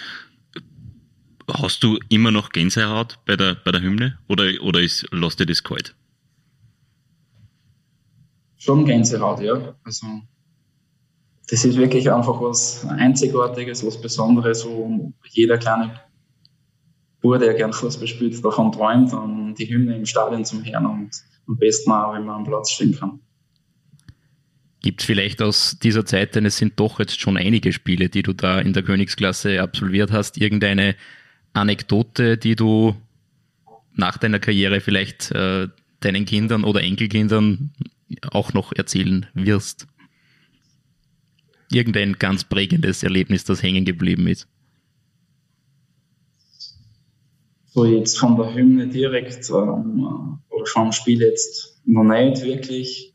Hast 1.47 1.83
du 1.83 1.99
immer 2.09 2.31
noch 2.31 2.49
Gänsehaut 2.49 3.19
bei 3.25 3.35
der, 3.35 3.55
bei 3.55 3.71
der 3.71 3.81
Hymne 3.81 4.19
oder, 4.27 4.45
oder 4.61 4.79
ist, 4.79 5.07
lässt 5.11 5.39
dir 5.39 5.45
das 5.45 5.63
kalt? 5.63 5.95
Schon 8.57 8.85
Gänsehaut, 8.85 9.41
ja. 9.41 9.75
Also, 9.83 10.07
das 11.49 11.65
ist 11.65 11.77
wirklich 11.77 12.11
einfach 12.11 12.39
was 12.41 12.85
Einzigartiges, 12.85 13.85
was 13.85 13.99
Besonderes, 13.99 14.65
wo 14.65 15.11
jeder 15.29 15.57
kleine 15.57 15.99
Bub, 17.21 17.39
der 17.39 17.53
gern 17.53 17.73
Fußball 17.73 18.07
spielt, 18.07 18.43
davon 18.43 18.71
träumt, 18.71 19.13
an 19.13 19.55
die 19.55 19.67
Hymne 19.67 19.97
im 19.97 20.05
Stadion 20.05 20.45
zum 20.45 20.63
Hören 20.63 20.85
und 20.85 21.11
am 21.47 21.57
besten 21.57 21.91
auch, 21.91 22.13
wenn 22.13 22.25
man 22.25 22.37
am 22.37 22.43
Platz 22.43 22.71
stehen 22.71 22.95
kann. 22.95 23.19
Gibt 24.81 25.01
es 25.01 25.05
vielleicht 25.05 25.41
aus 25.43 25.77
dieser 25.81 26.05
Zeit, 26.05 26.35
denn 26.35 26.45
es 26.45 26.57
sind 26.57 26.79
doch 26.79 26.99
jetzt 26.99 27.19
schon 27.19 27.37
einige 27.37 27.71
Spiele, 27.71 28.09
die 28.09 28.23
du 28.23 28.33
da 28.33 28.59
in 28.59 28.73
der 28.73 28.81
Königsklasse 28.81 29.61
absolviert 29.61 30.11
hast, 30.11 30.37
irgendeine 30.37 30.95
Anekdote, 31.53 32.37
die 32.37 32.55
du 32.55 32.95
nach 33.93 34.17
deiner 34.17 34.39
Karriere 34.39 34.81
vielleicht 34.81 35.31
äh, 35.31 35.67
deinen 35.99 36.25
Kindern 36.25 36.63
oder 36.63 36.81
Enkelkindern 36.81 37.71
auch 38.31 38.53
noch 38.53 38.73
erzählen 38.73 39.27
wirst? 39.35 39.87
Irgendein 41.71 42.13
ganz 42.13 42.43
prägendes 42.43 43.03
Erlebnis, 43.03 43.43
das 43.43 43.61
hängen 43.61 43.85
geblieben 43.85 44.27
ist? 44.27 44.47
So 47.67 47.85
jetzt 47.85 48.17
von 48.19 48.35
der 48.35 48.53
Hymne 48.53 48.87
direkt 48.87 49.49
ähm, 49.49 50.39
oder 50.49 50.65
vom 50.65 50.91
Spiel 50.91 51.21
jetzt 51.21 51.79
noch 51.85 52.03
nicht 52.03 52.43
wirklich 52.43 53.10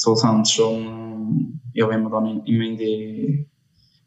so 0.00 0.14
sind 0.14 0.42
es 0.42 0.52
schon, 0.52 1.60
ja, 1.74 1.86
wenn 1.90 2.02
man 2.02 2.12
dann 2.12 2.46
immer 2.46 2.64
in 2.64 2.78
die, 2.78 3.46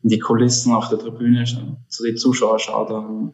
in 0.02 0.10
die 0.10 0.18
Kulissen 0.18 0.74
auf 0.74 0.90
der 0.90 0.98
Tribüne 0.98 1.44
zu 1.88 2.04
den 2.04 2.18
Zuschauern 2.18 2.58
schaut, 2.58 2.90
dann, 2.90 3.34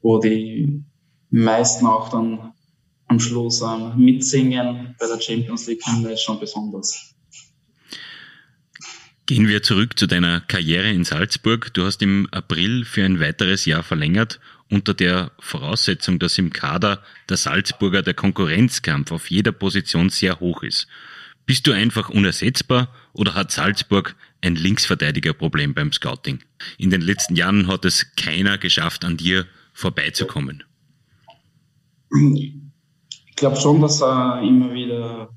wo 0.00 0.20
die 0.20 0.84
meisten 1.30 1.86
auch 1.86 2.08
dann 2.08 2.52
am 3.08 3.18
Schluss 3.18 3.62
ähm, 3.62 3.94
mitsingen 3.96 4.94
bei 5.00 5.06
der 5.08 5.20
Champions 5.20 5.66
League, 5.66 5.82
finde 5.82 6.12
ich 6.12 6.20
schon 6.20 6.38
besonders. 6.38 7.16
Gehen 9.26 9.48
wir 9.48 9.60
zurück 9.64 9.98
zu 9.98 10.06
deiner 10.06 10.42
Karriere 10.42 10.92
in 10.92 11.02
Salzburg. 11.02 11.74
Du 11.74 11.84
hast 11.84 12.00
im 12.00 12.28
April 12.30 12.84
für 12.84 13.04
ein 13.04 13.18
weiteres 13.18 13.64
Jahr 13.64 13.82
verlängert, 13.82 14.38
unter 14.70 14.94
der 14.94 15.32
Voraussetzung, 15.40 16.20
dass 16.20 16.38
im 16.38 16.52
Kader 16.52 17.02
der 17.28 17.36
Salzburger 17.36 18.02
der 18.02 18.14
Konkurrenzkampf 18.14 19.10
auf 19.10 19.28
jeder 19.32 19.50
Position 19.50 20.10
sehr 20.10 20.38
hoch 20.38 20.62
ist. 20.62 20.86
Bist 21.46 21.68
du 21.68 21.72
einfach 21.72 22.10
unersetzbar 22.10 22.88
oder 23.12 23.34
hat 23.34 23.52
Salzburg 23.52 24.16
ein 24.42 24.56
Linksverteidigerproblem 24.56 25.74
beim 25.74 25.92
Scouting? 25.92 26.40
In 26.76 26.90
den 26.90 27.00
letzten 27.00 27.36
Jahren 27.36 27.68
hat 27.68 27.84
es 27.84 28.16
keiner 28.16 28.58
geschafft, 28.58 29.04
an 29.04 29.16
dir 29.16 29.46
vorbeizukommen. 29.72 30.64
Ich 32.10 33.36
glaube 33.36 33.56
schon, 33.56 33.80
dass 33.80 34.02
er 34.02 34.42
immer 34.42 34.74
wieder 34.74 35.30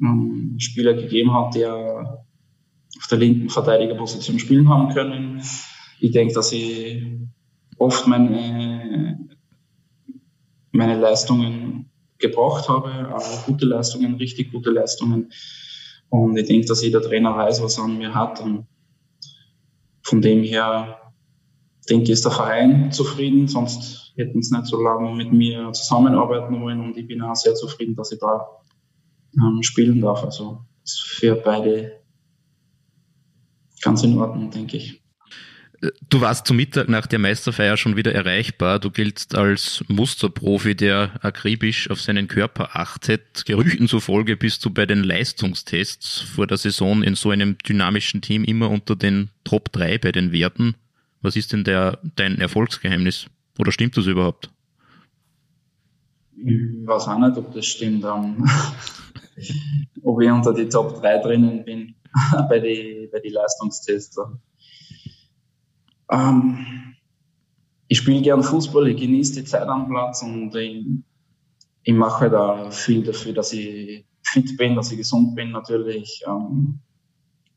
ähm, 0.00 0.54
Spieler 0.58 0.94
gegeben 0.94 1.34
hat, 1.34 1.56
die 1.56 1.66
auf 1.66 3.06
der 3.10 3.18
linken 3.18 3.50
Verteidigerposition 3.50 4.38
spielen 4.38 4.68
haben 4.68 4.94
können. 4.94 5.42
Ich 5.98 6.12
denke, 6.12 6.34
dass 6.34 6.52
ich 6.52 7.04
oft 7.78 8.06
meine, 8.06 9.18
meine 10.70 11.00
Leistungen 11.00 11.91
gebracht 12.22 12.68
habe, 12.68 13.14
auch 13.14 13.44
gute 13.44 13.66
Leistungen, 13.66 14.14
richtig 14.14 14.52
gute 14.52 14.70
Leistungen. 14.70 15.30
Und 16.08 16.36
ich 16.38 16.46
denke, 16.46 16.66
dass 16.66 16.82
jeder 16.82 17.02
Trainer 17.02 17.36
weiß, 17.36 17.62
was 17.62 17.78
er 17.78 17.84
an 17.84 17.98
mir 17.98 18.14
hat. 18.14 18.40
Und 18.40 18.66
von 20.02 20.22
dem 20.22 20.42
her 20.42 21.12
denke 21.88 22.04
ich, 22.04 22.10
ist 22.10 22.24
der 22.24 22.32
Verein 22.32 22.92
zufrieden, 22.92 23.48
sonst 23.48 24.12
hätten 24.16 24.42
sie 24.42 24.56
nicht 24.56 24.66
so 24.66 24.80
lange 24.80 25.14
mit 25.14 25.32
mir 25.32 25.72
zusammenarbeiten 25.72 26.60
wollen. 26.60 26.80
Und 26.80 26.96
ich 26.96 27.06
bin 27.06 27.22
auch 27.22 27.34
sehr 27.34 27.54
zufrieden, 27.54 27.96
dass 27.96 28.12
ich 28.12 28.18
da 28.18 28.46
ähm, 29.36 29.62
spielen 29.62 30.00
darf. 30.00 30.22
Also 30.22 30.60
ist 30.84 31.00
für 31.00 31.34
beide 31.36 32.00
ganz 33.80 34.02
in 34.02 34.18
Ordnung, 34.18 34.50
denke 34.50 34.76
ich. 34.76 35.01
Du 36.08 36.20
warst 36.20 36.46
zum 36.46 36.58
Mittag 36.58 36.88
nach 36.88 37.08
der 37.08 37.18
Meisterfeier 37.18 37.76
schon 37.76 37.96
wieder 37.96 38.14
erreichbar. 38.14 38.78
Du 38.78 38.92
giltst 38.92 39.34
als 39.34 39.82
Musterprofi, 39.88 40.76
der 40.76 41.18
akribisch 41.24 41.90
auf 41.90 42.00
seinen 42.00 42.28
Körper 42.28 42.76
achtet. 42.76 43.44
Gerüchten 43.46 43.88
zufolge 43.88 44.36
bist 44.36 44.64
du 44.64 44.70
bei 44.70 44.86
den 44.86 45.02
Leistungstests 45.02 46.20
vor 46.20 46.46
der 46.46 46.58
Saison 46.58 47.02
in 47.02 47.16
so 47.16 47.30
einem 47.30 47.58
dynamischen 47.58 48.20
Team 48.22 48.44
immer 48.44 48.70
unter 48.70 48.94
den 48.94 49.30
Top 49.42 49.72
3 49.72 49.98
bei 49.98 50.12
den 50.12 50.30
Werten. 50.30 50.76
Was 51.20 51.34
ist 51.34 51.52
denn 51.52 51.64
der, 51.64 51.98
dein 52.14 52.38
Erfolgsgeheimnis? 52.40 53.26
Oder 53.58 53.72
stimmt 53.72 53.96
das 53.96 54.06
überhaupt? 54.06 54.50
Ich 56.36 56.86
weiß 56.86 57.08
auch 57.08 57.18
nicht, 57.18 57.36
ob 57.36 57.52
das 57.52 57.66
stimmt. 57.66 58.04
Um, 58.04 58.48
ob 60.04 60.22
ich 60.22 60.30
unter 60.30 60.54
die 60.54 60.68
Top 60.68 61.00
3 61.00 61.18
drinnen 61.18 61.64
bin 61.64 61.96
bei 62.48 62.60
den 62.60 63.10
bei 63.10 63.18
die 63.18 63.30
Leistungstests. 63.30 64.16
Ähm, 66.12 66.94
ich 67.88 67.98
spiele 67.98 68.22
gern 68.22 68.42
Fußball, 68.42 68.88
ich 68.88 69.00
genieße 69.00 69.34
die 69.34 69.44
Zeit 69.44 69.66
am 69.66 69.88
Platz 69.88 70.22
und 70.22 70.54
ich, 70.54 70.86
ich 71.82 71.94
mache 71.94 72.38
auch 72.38 72.72
viel 72.72 73.02
dafür, 73.02 73.32
dass 73.32 73.52
ich 73.52 74.06
fit 74.22 74.56
bin, 74.56 74.76
dass 74.76 74.92
ich 74.92 74.98
gesund 74.98 75.34
bin. 75.34 75.50
Natürlich 75.50 76.22
ähm, 76.26 76.80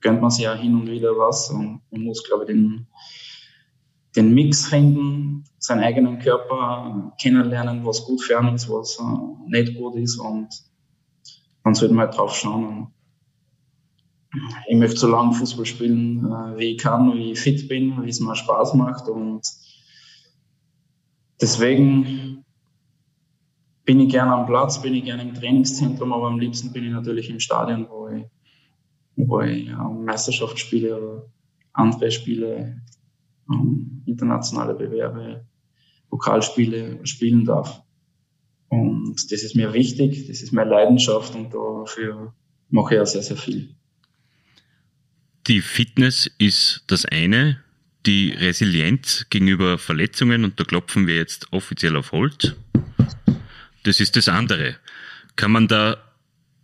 gönnt 0.02 0.22
man 0.22 0.32
sich 0.32 0.48
auch 0.48 0.56
hin 0.56 0.76
und 0.76 0.88
wieder 0.88 1.12
was 1.18 1.50
und 1.50 1.82
man 1.92 2.02
muss, 2.02 2.24
glaube 2.24 2.44
ich, 2.44 2.48
den, 2.48 2.88
den 4.16 4.34
Mix 4.34 4.68
finden, 4.68 5.44
seinen 5.58 5.84
eigenen 5.84 6.20
Körper 6.20 7.14
kennenlernen, 7.22 7.86
was 7.86 8.06
gut 8.06 8.22
für 8.22 8.40
einen 8.40 8.56
ist, 8.56 8.70
was 8.70 8.98
äh, 9.00 9.50
nicht 9.50 9.78
gut 9.78 9.96
ist 9.96 10.18
und 10.18 10.48
dann 11.64 11.76
sollte 11.76 11.94
man 11.94 12.08
halt 12.08 12.18
drauf 12.18 12.36
schauen 12.36 12.94
ich 14.68 14.77
möchte 14.77 14.98
so 14.98 15.08
lange 15.08 15.34
Fußball 15.34 15.65
spielen, 15.65 16.25
äh, 16.25 16.58
wie 16.58 16.72
ich 16.72 16.77
kann, 16.77 17.13
wie 17.13 17.32
ich 17.32 17.39
fit 17.39 17.68
bin, 17.68 18.04
wie 18.04 18.10
es 18.10 18.20
mir 18.20 18.36
Spaß 18.36 18.74
macht. 18.75 19.08
Und 19.08 19.42
deswegen 21.42 22.44
bin 23.86 24.00
ich 24.00 24.10
gerne 24.10 24.34
am 24.34 24.46
Platz, 24.46 24.82
bin 24.82 24.96
ich 24.96 25.06
gerne 25.06 25.24
im 25.24 25.34
Trainingszentrum, 25.34 26.12
aber 26.12 26.27
am 26.27 26.39
liebsten 26.39 26.74
bin 26.74 26.86
ich 26.86 26.92
natürlich 26.92 27.30
im 27.30 27.39
Stadion, 27.39 27.88
wo 27.89 28.08
ich, 28.10 28.25
wo 29.15 29.42
ich 29.42 29.68
ähm, 29.68 30.06
Meisterschaft 30.06 30.60
spiele 30.60 30.98
oder 30.98 31.25
andere 31.74 32.12
Spiele, 32.12 32.82
ähm, 33.51 34.01
internationale 34.06 34.74
Bewerbe, 34.74 35.46
Pokalspiele 36.10 37.05
spielen 37.05 37.46
darf. 37.46 37.81
Und 38.70 39.16
das 39.31 39.44
ist 39.44 39.55
mir 39.55 39.74
wichtig, 39.74 40.27
das 40.27 40.42
ist 40.42 40.51
meine 40.51 40.72
Leidenschaft 40.72 41.36
und 41.36 41.53
dafür 41.53 42.33
mache 42.70 42.96
ich 42.96 43.01
auch 43.01 43.05
sehr, 43.05 43.22
sehr 43.22 43.38
viel. 43.38 43.75
Die 45.48 45.62
Fitness 45.62 46.31
ist 46.40 46.84
das 46.88 47.05
eine, 47.05 47.60
die 48.08 48.31
Resilienz 48.31 49.27
gegenüber 49.29 49.77
Verletzungen, 49.77 50.44
und 50.44 50.60
da 50.60 50.64
klopfen 50.64 51.05
wir 51.05 51.16
jetzt 51.16 51.53
offiziell 51.53 51.96
auf 51.96 52.12
Holz, 52.12 52.55
das 53.84 54.00
ist 54.00 54.16
das 54.16 54.27
andere. 54.27 54.75
Kann 55.36 55.51
man 55.51 55.68
da, 55.68 55.98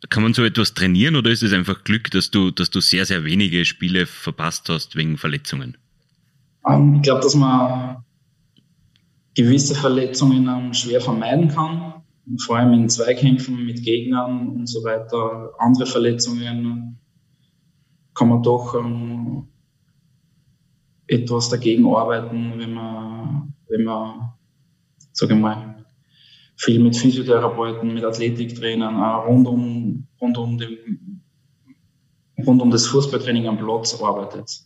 kann 0.09 0.23
man 0.23 0.33
so 0.33 0.43
etwas 0.43 0.73
trainieren 0.73 1.15
oder 1.15 1.29
ist 1.29 1.43
es 1.43 1.53
einfach 1.53 1.83
Glück, 1.83 2.09
dass 2.09 2.31
du, 2.31 2.49
dass 2.49 2.71
du 2.71 2.79
sehr, 2.81 3.05
sehr 3.05 3.23
wenige 3.23 3.65
Spiele 3.65 4.07
verpasst 4.07 4.67
hast 4.69 4.95
wegen 4.95 5.17
Verletzungen? 5.17 5.77
Ähm, 6.67 6.95
ich 6.95 7.01
glaube, 7.03 7.21
dass 7.21 7.35
man 7.35 8.03
gewisse 9.35 9.75
Verletzungen 9.75 10.47
ähm, 10.47 10.73
schwer 10.73 11.01
vermeiden 11.01 11.49
kann, 11.49 12.01
vor 12.45 12.57
allem 12.57 12.73
in 12.73 12.89
Zweikämpfen 12.89 13.63
mit 13.63 13.83
Gegnern 13.83 14.47
und 14.47 14.67
so 14.67 14.83
weiter. 14.83 15.51
Andere 15.59 15.85
Verletzungen 15.85 16.97
kann 18.13 18.29
man 18.29 18.43
doch 18.43 18.75
ähm, 18.75 19.47
etwas 21.07 21.49
dagegen 21.49 21.85
arbeiten, 21.93 22.53
wenn 22.57 22.73
man, 22.73 23.53
wenn 23.69 23.83
man, 23.83 24.33
sage 25.11 25.35
mal, 25.35 25.85
viel 26.55 26.79
mit 26.79 26.95
Physiotherapeuten, 26.95 27.93
mit 27.93 28.03
Athletiktrainern, 28.03 28.95
auch 28.95 29.27
rund 29.27 29.47
um, 29.47 30.07
rund 30.21 30.37
um, 30.37 30.57
den, 30.57 31.21
rund 32.45 32.61
um 32.61 32.69
das 32.71 32.87
Fußballtraining 32.87 33.47
am 33.47 33.57
Platz 33.57 33.99
arbeitet. 34.01 34.63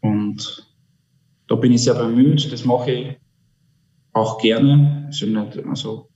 Und 0.00 0.66
da 1.48 1.54
bin 1.56 1.72
ich 1.72 1.82
sehr 1.82 1.94
bemüht, 1.94 2.50
das 2.52 2.64
mache 2.64 2.90
ich 2.90 3.16
auch 4.12 4.38
gerne. 4.40 5.04
Also, 5.06 5.26
also 5.68 6.08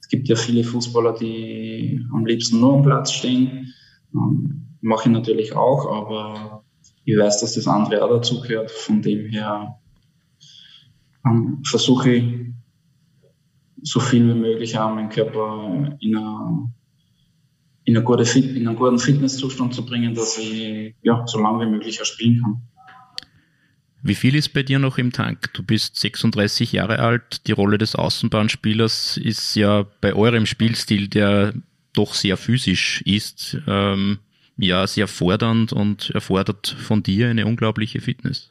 es 0.00 0.08
gibt 0.08 0.28
ja 0.28 0.36
viele 0.36 0.62
Fußballer, 0.62 1.14
die 1.14 2.04
am 2.12 2.26
liebsten 2.26 2.60
nur 2.60 2.74
am 2.74 2.82
Platz 2.82 3.12
stehen. 3.12 3.72
Ähm, 4.14 4.65
mache 4.86 5.08
ich 5.08 5.12
natürlich 5.12 5.54
auch, 5.54 5.86
aber 5.90 6.64
ich 7.04 7.18
weiß, 7.18 7.40
dass 7.40 7.54
das 7.54 7.66
andere 7.66 8.04
auch 8.04 8.08
dazu 8.08 8.40
gehört. 8.40 8.70
Von 8.70 9.02
dem 9.02 9.26
her 9.26 9.78
ähm, 11.26 11.62
versuche 11.64 12.10
ich 12.12 12.46
so 13.82 13.98
viel 13.98 14.28
wie 14.28 14.38
möglich 14.38 14.78
auch 14.78 14.94
meinen 14.94 15.08
Körper 15.08 15.96
in, 16.00 16.16
eine, 16.16 16.72
in, 17.84 17.96
eine 17.96 18.04
gute 18.04 18.24
Fit, 18.24 18.56
in 18.56 18.68
einen 18.68 18.76
guten 18.76 18.98
Fitnesszustand 18.98 19.74
zu 19.74 19.84
bringen, 19.84 20.14
dass 20.14 20.38
ich 20.38 20.94
ja, 21.02 21.24
so 21.26 21.40
lange 21.40 21.66
wie 21.66 21.70
möglich 21.70 22.00
auch 22.00 22.06
spielen 22.06 22.40
kann. 22.40 22.62
Wie 24.02 24.14
viel 24.14 24.36
ist 24.36 24.50
bei 24.50 24.62
dir 24.62 24.78
noch 24.78 24.98
im 24.98 25.10
Tank? 25.10 25.52
Du 25.52 25.64
bist 25.64 25.96
36 25.96 26.70
Jahre 26.70 27.00
alt. 27.00 27.48
Die 27.48 27.52
Rolle 27.52 27.76
des 27.76 27.96
Außenbahnspielers 27.96 29.16
ist 29.16 29.56
ja 29.56 29.84
bei 30.00 30.14
eurem 30.14 30.46
Spielstil, 30.46 31.08
der 31.08 31.54
doch 31.92 32.14
sehr 32.14 32.36
physisch 32.36 33.02
ist, 33.02 33.58
ähm, 33.66 34.18
ja 34.56 34.86
sehr 34.86 35.08
fordernd 35.08 35.72
und 35.72 36.10
erfordert 36.10 36.68
von 36.68 37.02
dir 37.02 37.28
eine 37.28 37.46
unglaubliche 37.46 38.00
Fitness. 38.00 38.50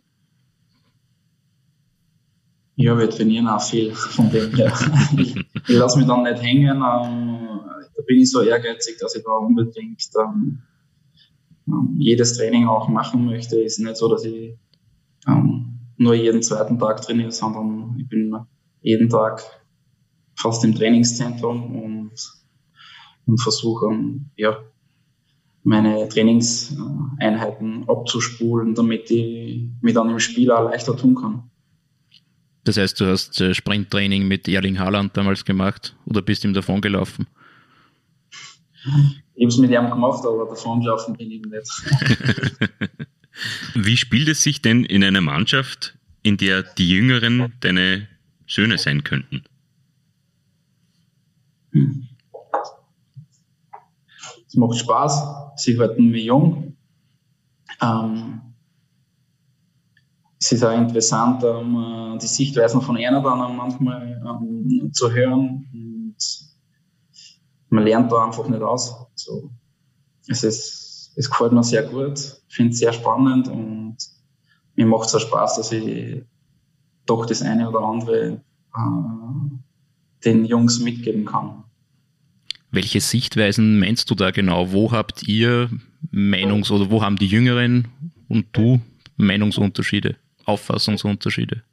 Ja, 2.78 2.98
wir 2.98 3.10
trainieren 3.10 3.48
auch 3.48 3.62
viel 3.62 3.94
von 3.94 4.30
dem 4.30 4.54
her. 4.54 4.74
ich, 5.18 5.36
ich 5.68 5.76
lasse 5.76 5.98
mich 5.98 6.08
dann 6.08 6.24
nicht 6.24 6.42
hängen. 6.42 6.76
Ähm, 6.76 7.60
da 7.96 8.02
bin 8.06 8.20
ich 8.20 8.32
so 8.32 8.42
ehrgeizig, 8.42 8.98
dass 9.00 9.16
ich 9.16 9.24
da 9.24 9.32
unbedingt 9.32 10.04
ähm, 10.20 10.62
ähm, 11.68 11.96
jedes 11.98 12.38
Training 12.38 12.68
auch 12.68 12.90
machen 12.90 13.26
möchte. 13.26 13.58
Es 13.64 13.78
ist 13.78 13.86
nicht 13.86 13.98
so, 13.98 14.10
dass 14.10 14.26
ich 14.26 14.58
ähm, 15.28 15.80
nur 15.98 16.16
jeden 16.16 16.42
zweiten 16.42 16.78
Tag 16.78 17.02
trainiere, 17.02 17.32
sondern 17.32 17.96
ich 17.98 18.08
bin 18.10 18.36
jeden 18.82 19.10
Tag 19.10 19.42
fast 20.36 20.64
im 20.66 20.76
Trainingszentrum 20.76 21.82
und, 21.82 22.12
und 23.26 23.42
versuche, 23.42 23.88
ähm, 23.88 24.30
ja, 24.36 24.58
meine 25.66 26.08
Trainingseinheiten 26.08 27.90
abzuspulen, 27.90 28.76
damit 28.76 29.10
ich 29.10 29.68
mich 29.82 29.94
dann 29.96 30.10
im 30.10 30.20
Spiel 30.20 30.52
auch 30.52 30.70
leichter 30.70 30.96
tun 30.96 31.16
kann. 31.16 31.50
Das 32.64 32.78
heißt, 32.78 33.00
du 33.00 33.06
hast 33.08 33.42
äh, 33.42 33.54
Sprinttraining 33.54 34.28
mit 34.28 34.48
Erling 34.48 34.80
Haaland 34.80 35.18
damals 35.18 35.44
gemacht 35.44 35.96
oder 36.06 36.22
bist 36.22 36.46
ihm 36.46 36.54
davon 36.54 36.82
gelaufen? 36.82 37.28
Ich 39.34 39.44
habe 39.44 39.48
es 39.48 39.58
mit 39.58 39.72
ihm 39.72 39.90
gemacht, 39.90 40.24
aber 40.26 40.46
davon 40.46 40.82
gelaufen 40.82 41.16
bin 41.18 41.32
ich 41.32 41.42
nicht. 41.42 43.08
Wie 43.76 43.98
spielt 43.98 44.30
es 44.30 44.44
sich 44.44 44.62
denn 44.62 44.86
in 44.86 45.04
einer 45.04 45.22
Mannschaft, 45.22 45.98
in 46.22 46.38
der 46.38 46.62
die 46.62 46.90
Jüngeren 46.90 47.54
deine 47.62 48.08
Söhne 48.48 48.78
sein 48.78 49.04
könnten? 49.04 49.44
Hm. 51.72 52.08
Es 54.56 54.60
macht 54.60 54.78
Spaß. 54.78 55.22
Sie 55.58 55.78
halten 55.78 56.12
mich 56.12 56.24
jung. 56.24 56.78
Ähm, 57.82 58.42
es 60.40 60.54
ist 60.54 60.64
auch 60.64 60.72
interessant, 60.72 61.44
ähm, 61.44 62.18
die 62.22 62.26
Sichtweisen 62.26 62.82
von 62.82 62.96
einer 62.96 63.22
dann 63.22 63.58
manchmal 63.58 64.24
ähm, 64.26 64.94
zu 64.94 65.12
hören. 65.12 65.68
Und 65.74 66.16
man 67.68 67.84
lernt 67.84 68.14
da 68.14 68.24
einfach 68.24 68.48
nicht 68.48 68.62
aus. 68.62 68.96
So, 69.16 69.52
es, 70.30 70.46
ist, 70.46 71.12
es 71.18 71.30
gefällt 71.30 71.52
mir 71.52 71.62
sehr 71.62 71.84
gut, 71.84 72.42
finde 72.48 72.72
es 72.72 72.80
sehr 72.80 72.94
spannend 72.94 73.50
und 73.50 73.98
mir 74.76 74.86
macht 74.86 75.10
es 75.10 75.16
auch 75.16 75.20
Spaß, 75.20 75.58
dass 75.58 75.74
ich 75.74 76.24
doch 77.06 77.26
das 77.26 77.42
eine 77.42 77.68
oder 77.68 77.82
andere 77.82 78.42
äh, 78.74 80.24
den 80.24 80.46
Jungs 80.46 80.80
mitgeben 80.80 81.26
kann. 81.26 81.65
Welche 82.76 83.00
Sichtweisen 83.00 83.80
meinst 83.80 84.12
du 84.12 84.16
da 84.16 84.32
genau? 84.32 84.74
Wo 84.74 84.92
habt 84.92 85.24
ihr 85.24 85.70
Meinungs- 86.12 86.70
oder 86.72 86.92
wo 86.92 87.02
haben 87.02 87.16
die 87.16 87.26
Jüngeren 87.26 87.88
und 88.28 88.48
du 88.52 88.82
Meinungsunterschiede, 89.16 90.18
Auffassungsunterschiede? 90.44 91.64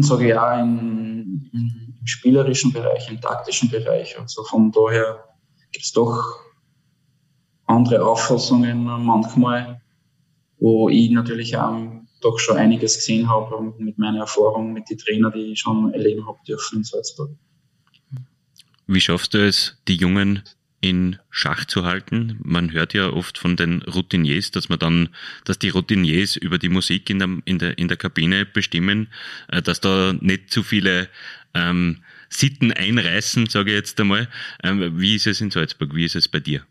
Sage 0.00 0.28
ich 0.28 0.34
auch 0.34 0.58
im, 0.58 1.50
im, 1.52 1.94
spielerischen 2.06 2.72
Bereich, 2.72 3.10
im 3.10 3.20
taktischen 3.20 3.68
Bereich. 3.68 4.18
Also 4.18 4.42
von 4.44 4.72
daher 4.72 5.22
gibt 5.70 5.84
es 5.84 5.92
doch 5.92 6.40
andere 7.66 8.02
Auffassungen 8.06 8.84
manchmal, 8.84 9.82
wo 10.58 10.88
ich 10.88 11.10
natürlich 11.10 11.58
auch 11.58 11.78
doch 12.22 12.38
schon 12.38 12.56
einiges 12.56 12.94
gesehen 12.94 13.28
habe 13.28 13.74
mit 13.76 13.98
meiner 13.98 14.20
Erfahrung 14.20 14.72
mit 14.72 14.88
den 14.88 14.96
Trainern, 14.96 15.32
die 15.34 15.52
ich 15.52 15.60
schon 15.60 15.92
erleben 15.92 16.26
habe 16.26 16.38
dürfen 16.48 16.78
in 16.78 16.84
Salzburg. 16.84 17.36
Wie 18.86 19.00
schaffst 19.00 19.34
du 19.34 19.46
es, 19.46 19.78
die 19.88 19.96
Jungen 19.96 20.42
in 20.80 21.18
Schach 21.30 21.64
zu 21.64 21.84
halten? 21.84 22.38
Man 22.42 22.72
hört 22.72 22.92
ja 22.92 23.10
oft 23.10 23.38
von 23.38 23.56
den 23.56 23.82
Routiniers, 23.82 24.50
dass 24.50 24.68
man 24.68 24.78
dann, 24.78 25.08
dass 25.44 25.58
die 25.58 25.70
Routiniers 25.70 26.36
über 26.36 26.58
die 26.58 26.68
Musik 26.68 27.08
in 27.08 27.18
der, 27.18 27.28
in 27.44 27.58
der, 27.58 27.78
in 27.78 27.88
der 27.88 27.96
Kabine 27.96 28.44
bestimmen, 28.44 29.08
äh, 29.48 29.62
dass 29.62 29.80
da 29.80 30.12
nicht 30.20 30.50
zu 30.50 30.62
viele 30.62 31.08
ähm, 31.54 31.98
Sitten 32.28 32.72
einreißen, 32.72 33.46
sage 33.46 33.70
ich 33.70 33.76
jetzt 33.76 34.00
einmal. 34.00 34.28
Ähm, 34.62 34.98
wie 34.98 35.14
ist 35.14 35.26
es 35.26 35.40
in 35.40 35.50
Salzburg? 35.50 35.94
Wie 35.94 36.04
ist 36.04 36.16
es 36.16 36.28
bei 36.28 36.40
dir? 36.40 36.62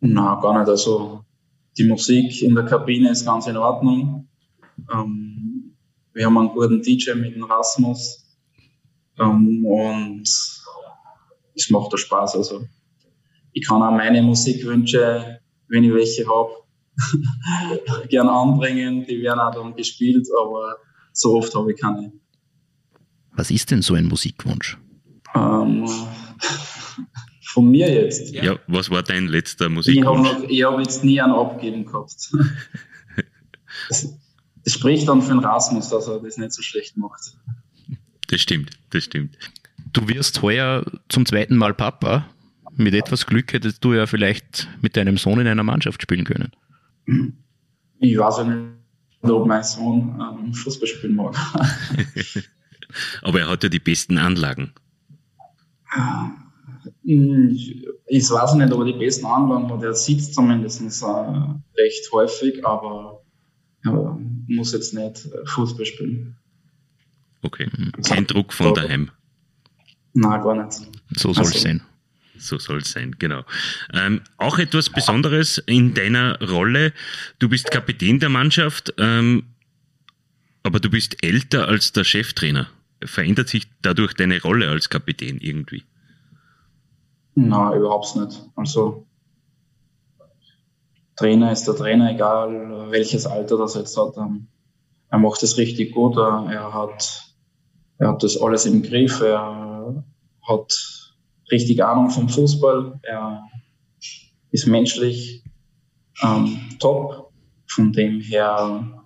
Na, 0.00 0.40
gar 0.40 0.58
nicht. 0.58 0.68
Also 0.68 1.24
die 1.76 1.84
Musik 1.84 2.42
in 2.42 2.54
der 2.54 2.64
Kabine 2.64 3.10
ist 3.10 3.24
ganz 3.24 3.46
in 3.46 3.56
Ordnung. 3.56 4.28
Ähm, 4.92 5.76
wir 6.12 6.26
haben 6.26 6.38
einen 6.38 6.48
guten 6.48 6.82
DJ 6.82 7.14
mit 7.14 7.34
dem 7.34 7.44
Rasmus 7.44 8.27
ähm, 9.18 9.64
und 9.64 10.22
es 10.22 11.70
macht 11.70 11.92
da 11.92 11.98
Spaß. 11.98 12.36
Also 12.36 12.66
ich 13.52 13.66
kann 13.66 13.82
auch 13.82 13.90
meine 13.90 14.22
Musikwünsche, 14.22 15.40
wenn 15.68 15.84
ich 15.84 15.92
welche 15.92 16.26
habe, 16.28 16.50
gerne 18.08 18.30
anbringen. 18.30 19.06
Die 19.06 19.22
werden 19.22 19.40
auch 19.40 19.54
dann 19.54 19.74
gespielt, 19.74 20.26
aber 20.40 20.76
so 21.12 21.36
oft 21.36 21.54
habe 21.54 21.72
ich 21.72 21.80
keine. 21.80 22.12
Was 23.32 23.50
ist 23.50 23.70
denn 23.70 23.82
so 23.82 23.94
ein 23.94 24.06
Musikwunsch? 24.06 24.78
Ähm, 25.34 25.88
von 27.42 27.70
mir 27.70 27.92
jetzt. 27.92 28.32
Ja, 28.32 28.44
ja 28.44 28.58
was 28.66 28.90
war 28.90 29.02
dein 29.02 29.26
letzter 29.26 29.68
Musikwunsch? 29.68 30.28
Ich 30.48 30.64
habe 30.64 30.76
hab 30.76 30.80
jetzt 30.80 31.04
nie 31.04 31.20
einen 31.20 31.32
abgeben 31.32 31.84
gehabt. 31.84 32.14
das, 33.88 34.16
das, 34.64 34.72
spricht 34.72 35.08
dann 35.08 35.22
für 35.22 35.30
den 35.32 35.40
Rasmus, 35.40 35.88
dass 35.88 36.08
er 36.08 36.20
das 36.20 36.36
nicht 36.36 36.52
so 36.52 36.62
schlecht 36.62 36.96
macht. 36.96 37.36
Das 38.28 38.40
stimmt, 38.40 38.70
das 38.90 39.04
stimmt. 39.04 39.36
Du 39.92 40.08
wirst 40.08 40.42
heuer 40.42 40.84
zum 41.08 41.26
zweiten 41.26 41.56
Mal 41.56 41.74
Papa. 41.74 42.28
Mit 42.76 42.94
etwas 42.94 43.26
Glück 43.26 43.52
hättest 43.52 43.84
du 43.84 43.94
ja 43.94 44.06
vielleicht 44.06 44.68
mit 44.80 44.96
deinem 44.96 45.16
Sohn 45.16 45.40
in 45.40 45.46
einer 45.46 45.62
Mannschaft 45.64 46.00
spielen 46.02 46.24
können. 46.24 46.52
Ich 47.98 48.16
weiß 48.16 48.38
ja 48.38 48.44
nicht, 48.44 48.68
ob 49.22 49.46
mein 49.46 49.64
Sohn 49.64 50.20
ähm, 50.20 50.54
Fußball 50.54 50.86
spielen 50.86 51.16
mag. 51.16 51.34
Aber 53.22 53.40
er 53.40 53.48
hat 53.48 53.62
ja 53.62 53.68
die 53.68 53.80
besten 53.80 54.18
Anlagen. 54.18 54.72
Ich 57.02 58.30
weiß 58.30 58.54
nicht, 58.54 58.72
ob 58.72 58.80
er 58.80 58.92
die 58.92 58.98
besten 58.98 59.26
Anlagen 59.26 59.70
hat. 59.70 59.82
Er 59.82 59.94
sitzt 59.94 60.34
zumindest 60.34 60.80
äh, 60.80 61.80
recht 61.80 62.12
häufig, 62.12 62.64
aber 62.64 63.22
er 63.84 64.18
muss 64.48 64.72
jetzt 64.72 64.94
nicht 64.94 65.28
Fußball 65.46 65.86
spielen. 65.86 66.36
Okay. 67.42 67.70
Kein 68.06 68.26
Druck 68.26 68.52
von 68.52 68.74
daheim. 68.74 69.10
Nein, 70.12 70.40
gar 70.42 70.64
nicht. 70.64 70.80
So 71.10 71.32
soll 71.32 71.44
es 71.44 71.52
also, 71.52 71.58
sein. 71.58 71.82
So 72.36 72.58
soll 72.58 72.78
es 72.78 72.92
sein, 72.92 73.16
genau. 73.18 73.44
Ähm, 73.92 74.22
auch 74.36 74.58
etwas 74.58 74.90
Besonderes 74.90 75.58
in 75.58 75.94
deiner 75.94 76.40
Rolle. 76.40 76.92
Du 77.38 77.48
bist 77.48 77.70
Kapitän 77.70 78.20
der 78.20 78.28
Mannschaft, 78.28 78.94
ähm, 78.98 79.44
aber 80.62 80.80
du 80.80 80.90
bist 80.90 81.22
älter 81.22 81.68
als 81.68 81.92
der 81.92 82.04
Cheftrainer. 82.04 82.68
Verändert 83.04 83.48
sich 83.48 83.68
dadurch 83.82 84.14
deine 84.14 84.40
Rolle 84.42 84.68
als 84.68 84.88
Kapitän 84.88 85.38
irgendwie? 85.38 85.84
Nein, 87.34 87.78
überhaupt 87.78 88.16
nicht. 88.16 88.42
Also 88.56 89.06
Trainer 91.14 91.52
ist 91.52 91.64
der 91.64 91.76
Trainer, 91.76 92.12
egal 92.12 92.90
welches 92.90 93.26
Alter 93.26 93.58
das 93.58 93.74
jetzt 93.74 93.96
hat. 93.96 94.16
Ähm, 94.16 94.48
er 95.10 95.18
macht 95.18 95.42
es 95.42 95.56
richtig 95.56 95.92
gut. 95.92 96.16
Er 96.16 96.72
hat 96.72 97.27
er 97.98 98.08
hat 98.08 98.22
das 98.22 98.40
alles 98.40 98.66
im 98.66 98.82
Griff. 98.82 99.20
Er 99.20 100.04
hat 100.42 101.12
richtig 101.50 101.82
Ahnung 101.84 102.10
vom 102.10 102.28
Fußball. 102.28 103.00
Er 103.02 103.42
ist 104.50 104.66
menschlich 104.66 105.44
ähm, 106.22 106.58
top. 106.78 107.32
Von 107.66 107.92
dem 107.92 108.20
her, 108.20 109.04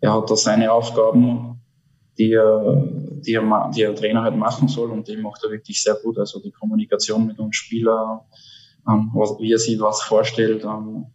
er 0.00 0.12
hat 0.14 0.30
da 0.30 0.36
seine 0.36 0.72
Aufgaben, 0.72 1.60
die 2.18 2.32
er, 2.32 2.82
die 3.26 3.34
er, 3.34 3.70
die 3.74 3.82
er 3.82 3.94
Trainer 3.94 4.22
halt 4.22 4.36
machen 4.36 4.68
soll 4.68 4.90
und 4.90 5.06
die 5.06 5.16
macht 5.16 5.44
er 5.44 5.50
wirklich 5.50 5.82
sehr 5.82 5.96
gut. 6.02 6.18
Also 6.18 6.40
die 6.40 6.50
Kommunikation 6.50 7.26
mit 7.26 7.38
uns 7.38 7.56
Spielern, 7.56 8.20
ähm, 8.88 9.10
was, 9.12 9.38
wie 9.38 9.52
er 9.52 9.58
sich 9.58 9.78
was 9.80 10.02
vorstellt, 10.02 10.64
ähm, 10.64 11.06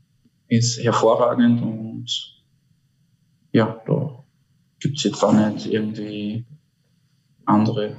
ist 0.48 0.82
hervorragend 0.82 1.62
und 1.62 2.06
ja, 3.52 3.82
da 3.88 4.24
gibt 4.80 4.98
es 4.98 5.04
jetzt 5.04 5.24
auch 5.24 5.34
nicht 5.34 5.66
irgendwie 5.66 6.46
andere 7.48 7.98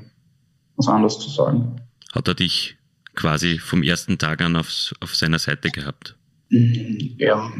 was 0.76 0.88
anderes 0.88 1.18
zu 1.18 1.28
sagen. 1.28 1.80
Hat 2.12 2.28
er 2.28 2.34
dich 2.34 2.76
quasi 3.14 3.58
vom 3.58 3.82
ersten 3.82 4.16
Tag 4.16 4.40
an 4.40 4.56
aufs, 4.56 4.94
auf 5.00 5.14
seiner 5.14 5.38
Seite 5.38 5.70
gehabt? 5.70 6.16
Mhm, 6.50 7.16
ja, 7.18 7.50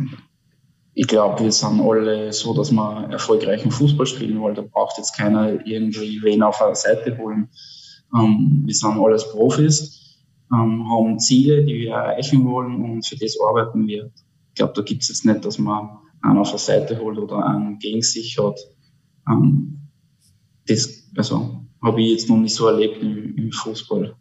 ich 0.95 1.07
glaube, 1.07 1.45
wir 1.45 1.53
sind 1.53 1.81
alle 1.81 2.33
so, 2.33 2.55
dass 2.55 2.73
wir 2.73 3.09
erfolgreichen 3.11 3.71
Fußball 3.71 4.07
spielen 4.07 4.41
wollen. 4.41 4.55
Da 4.55 4.63
braucht 4.63 4.99
jetzt 4.99 5.17
keiner 5.17 5.65
irgendwie 5.67 6.21
wen 6.23 6.43
auf 6.43 6.59
der 6.59 6.75
Seite 6.75 7.17
holen. 7.19 7.49
Ähm, 8.15 8.63
wir 8.65 8.75
sind 8.75 8.99
alles 8.99 9.31
Profis, 9.31 10.25
ähm, 10.53 10.91
haben 10.91 11.19
Ziele, 11.19 11.65
die 11.65 11.75
wir 11.75 11.93
erreichen 11.93 12.45
wollen 12.47 12.83
und 12.83 13.07
für 13.07 13.17
das 13.17 13.37
arbeiten 13.41 13.87
wir. 13.87 14.11
Ich 14.49 14.55
glaube, 14.55 14.73
da 14.75 14.83
gibt 14.83 15.03
es 15.03 15.09
jetzt 15.09 15.25
nicht, 15.25 15.45
dass 15.45 15.59
man 15.59 15.99
einen 16.23 16.39
auf 16.39 16.51
der 16.51 16.59
Seite 16.59 16.99
holt 16.99 17.19
oder 17.19 17.47
einen 17.47 17.79
gegen 17.79 18.03
sich 18.03 18.39
hat. 18.39 18.59
Ähm, 19.29 19.89
das, 20.67 21.11
also, 21.17 21.65
habe 21.83 22.03
ich 22.03 22.11
jetzt 22.11 22.29
noch 22.29 22.39
nicht 22.39 22.55
so 22.55 22.67
erlebt 22.67 23.03
im, 23.03 23.37
im 23.37 23.53
Fußball. 23.53 24.15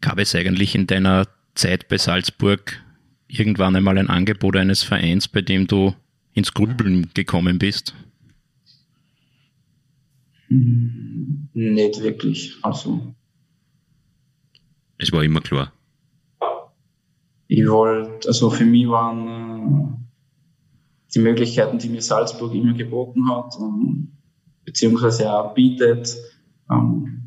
Gab 0.00 0.18
es 0.18 0.34
eigentlich 0.34 0.74
in 0.74 0.86
deiner 0.86 1.26
Zeit 1.54 1.88
bei 1.88 1.98
Salzburg 1.98 2.80
irgendwann 3.28 3.74
einmal 3.74 3.98
ein 3.98 4.08
Angebot 4.08 4.56
eines 4.56 4.82
Vereins, 4.82 5.28
bei 5.28 5.42
dem 5.42 5.66
du 5.66 5.94
ins 6.34 6.52
Grübeln 6.52 7.10
gekommen 7.14 7.58
bist? 7.58 7.94
Hm, 10.48 11.48
nicht 11.54 12.00
wirklich. 12.02 12.54
Also. 12.62 13.14
Es 14.98 15.12
war 15.12 15.24
immer 15.24 15.40
klar. 15.40 15.72
Ich 17.48 17.66
wollte, 17.68 18.28
also 18.28 18.50
für 18.50 18.64
mich 18.64 18.88
waren 18.88 19.28
äh, 19.28 21.12
die 21.14 21.20
Möglichkeiten, 21.20 21.78
die 21.78 21.88
mir 21.88 22.02
Salzburg 22.02 22.54
immer 22.54 22.74
geboten 22.74 23.28
hat, 23.28 23.54
ähm, 23.60 24.15
beziehungsweise 24.66 25.32
auch 25.32 25.54
bietet, 25.54 26.14
ähm, 26.70 27.22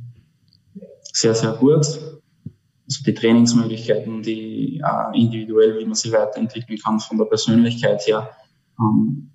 sehr, 1.01 1.33
sehr 1.33 1.53
gut. 1.53 1.85
Also 1.85 3.03
die 3.05 3.13
Trainingsmöglichkeiten, 3.13 4.21
die 4.21 4.81
auch 4.83 5.13
individuell, 5.13 5.79
wie 5.79 5.85
man 5.85 5.95
sie 5.95 6.11
weiterentwickeln 6.11 6.77
kann 6.79 6.99
von 6.99 7.17
der 7.17 7.25
Persönlichkeit 7.25 8.05
her, 8.05 8.29
ähm, 8.79 9.31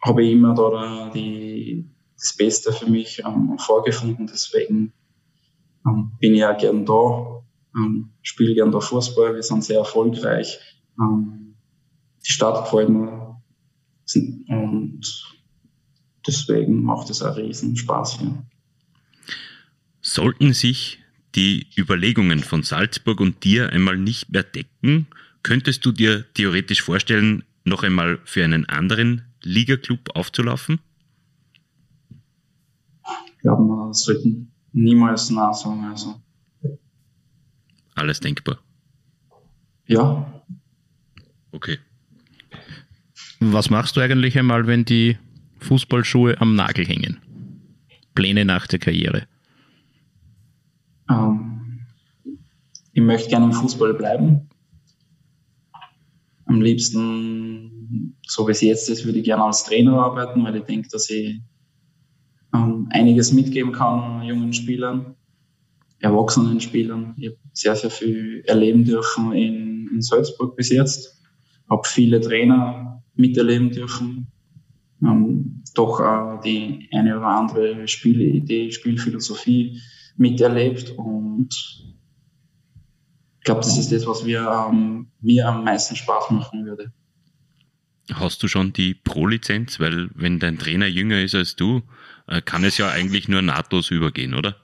habe 0.00 0.24
ich 0.24 0.32
immer 0.32 0.54
da 0.54 1.10
die, 1.12 1.90
das 2.16 2.36
Beste 2.36 2.72
für 2.72 2.88
mich 2.88 3.22
ähm, 3.26 3.58
vorgefunden. 3.58 4.26
Deswegen 4.26 4.92
ähm, 5.86 6.12
bin 6.20 6.34
ich 6.34 6.44
auch 6.44 6.56
gern 6.56 6.86
da, 6.86 7.42
ähm, 7.76 8.10
spiele 8.22 8.54
gern 8.54 8.70
da 8.70 8.80
Fußball. 8.80 9.34
Wir 9.34 9.42
sind 9.42 9.64
sehr 9.64 9.78
erfolgreich. 9.78 10.58
Ähm, 10.98 11.56
die 12.24 12.30
Stadt 12.30 12.64
gefällt 12.64 12.88
mir. 12.88 13.36
Und 14.48 15.00
deswegen 16.30 16.82
macht 16.82 17.10
es 17.10 17.22
auch 17.22 17.36
riesen 17.36 17.76
Spaß 17.76 18.18
hier. 18.18 18.42
Sollten 20.00 20.52
sich 20.52 20.98
die 21.34 21.66
Überlegungen 21.76 22.40
von 22.40 22.62
Salzburg 22.62 23.20
und 23.20 23.44
dir 23.44 23.70
einmal 23.70 23.96
nicht 23.96 24.30
mehr 24.30 24.42
decken, 24.42 25.06
könntest 25.42 25.84
du 25.84 25.92
dir 25.92 26.24
theoretisch 26.34 26.82
vorstellen, 26.82 27.44
noch 27.64 27.82
einmal 27.82 28.18
für 28.24 28.44
einen 28.44 28.68
anderen 28.68 29.22
Ligaclub 29.42 30.16
aufzulaufen? 30.16 30.80
Ich 33.26 33.42
glaube, 33.42 33.62
wir 33.62 33.94
sollten 33.94 34.52
niemals 34.72 35.30
Nein 35.30 35.54
sagen. 35.54 35.84
Also. 35.84 36.20
Alles 37.94 38.20
denkbar. 38.20 38.58
Ja. 39.86 40.42
Okay. 41.52 41.78
Was 43.40 43.70
machst 43.70 43.96
du 43.96 44.00
eigentlich 44.00 44.38
einmal, 44.38 44.66
wenn 44.66 44.84
die 44.84 45.16
Fußballschuhe 45.60 46.40
am 46.40 46.54
Nagel 46.54 46.86
hängen? 46.86 47.20
Pläne 48.14 48.44
nach 48.44 48.66
der 48.66 48.78
Karriere? 48.78 49.26
Ähm, 51.08 51.80
ich 52.92 53.02
möchte 53.02 53.30
gerne 53.30 53.46
im 53.46 53.52
Fußball 53.52 53.94
bleiben. 53.94 54.48
Am 56.46 56.60
liebsten, 56.60 58.16
so 58.26 58.46
wie 58.48 58.52
es 58.52 58.60
jetzt 58.60 58.88
ist, 58.88 59.04
würde 59.04 59.18
ich 59.18 59.24
gerne 59.24 59.44
als 59.44 59.64
Trainer 59.64 59.94
arbeiten, 59.94 60.42
weil 60.44 60.56
ich 60.56 60.64
denke, 60.64 60.88
dass 60.88 61.08
ich 61.08 61.40
ähm, 62.52 62.88
einiges 62.90 63.32
mitgeben 63.32 63.72
kann 63.72 64.22
jungen 64.24 64.52
Spielern, 64.52 65.14
erwachsenen 66.00 66.60
Spielern. 66.60 67.14
Ich 67.18 67.28
habe 67.28 67.38
sehr, 67.52 67.76
sehr 67.76 67.90
viel 67.90 68.42
erleben 68.46 68.84
dürfen 68.84 69.32
in, 69.32 69.88
in 69.92 70.02
Salzburg 70.02 70.56
bis 70.56 70.70
jetzt. 70.70 71.22
Habe 71.68 71.86
viele 71.86 72.20
Trainer 72.20 73.02
miterleben 73.14 73.70
dürfen. 73.70 74.26
Ähm, 75.02 75.62
doch 75.74 76.00
auch 76.00 76.40
die 76.40 76.88
eine 76.92 77.16
oder 77.16 77.26
andere 77.26 77.88
Spielidee, 77.88 78.70
Spielphilosophie 78.70 79.80
miterlebt 80.16 80.90
und 80.90 81.48
ich 83.40 83.44
glaube, 83.44 83.62
das 83.62 83.78
ist 83.78 83.90
das, 83.90 84.06
was 84.06 84.26
wir, 84.26 84.68
ähm, 84.70 85.10
mir 85.20 85.48
am 85.48 85.64
meisten 85.64 85.96
Spaß 85.96 86.30
machen 86.30 86.66
würde. 86.66 86.92
Hast 88.12 88.42
du 88.42 88.48
schon 88.48 88.74
die 88.74 88.92
Pro-Lizenz? 88.92 89.80
Weil 89.80 90.10
wenn 90.14 90.38
dein 90.38 90.58
Trainer 90.58 90.86
jünger 90.86 91.22
ist 91.22 91.34
als 91.34 91.56
du, 91.56 91.82
äh, 92.26 92.42
kann 92.42 92.64
es 92.64 92.76
ja 92.76 92.90
eigentlich 92.90 93.28
nur 93.28 93.40
nahtlos 93.40 93.90
übergehen, 93.90 94.34
oder? 94.34 94.56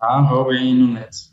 Ah, 0.00 0.28
habe 0.28 0.56
ich 0.56 0.74
noch 0.74 1.00
nicht. 1.00 1.30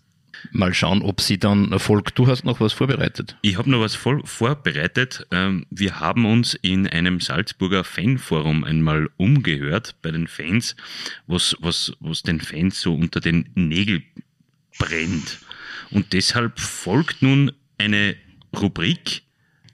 Mal 0.51 0.73
schauen, 0.73 1.01
ob 1.01 1.21
sie 1.21 1.37
dann 1.37 1.71
erfolgt. 1.71 2.17
Du 2.17 2.27
hast 2.27 2.43
noch 2.43 2.59
was 2.59 2.73
vorbereitet. 2.73 3.37
Ich 3.41 3.57
habe 3.57 3.69
noch 3.69 3.81
was 3.81 3.95
vorbereitet. 3.95 5.25
Ähm, 5.31 5.65
wir 5.69 5.99
haben 5.99 6.25
uns 6.25 6.53
in 6.55 6.87
einem 6.87 7.19
Salzburger 7.19 7.83
Fanforum 7.83 8.63
einmal 8.63 9.09
umgehört 9.17 9.95
bei 10.01 10.11
den 10.11 10.27
Fans, 10.27 10.75
was, 11.27 11.55
was, 11.59 11.93
was 11.99 12.23
den 12.23 12.39
Fans 12.39 12.81
so 12.81 12.93
unter 12.93 13.19
den 13.19 13.49
Nägeln 13.55 14.03
brennt. 14.77 15.39
Und 15.91 16.13
deshalb 16.13 16.59
folgt 16.59 17.21
nun 17.21 17.51
eine 17.77 18.15
Rubrik 18.55 19.23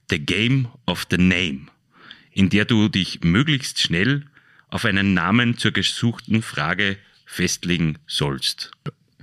The 0.09 0.19
Game 0.19 0.67
of 0.85 1.07
the 1.09 1.17
Name, 1.17 1.67
in 2.31 2.49
der 2.49 2.65
du 2.65 2.89
dich 2.89 3.21
möglichst 3.23 3.79
schnell 3.79 4.25
auf 4.67 4.85
einen 4.85 5.13
Namen 5.13 5.57
zur 5.57 5.71
gesuchten 5.71 6.41
Frage 6.41 6.97
festlegen 7.25 7.97
sollst. 8.07 8.71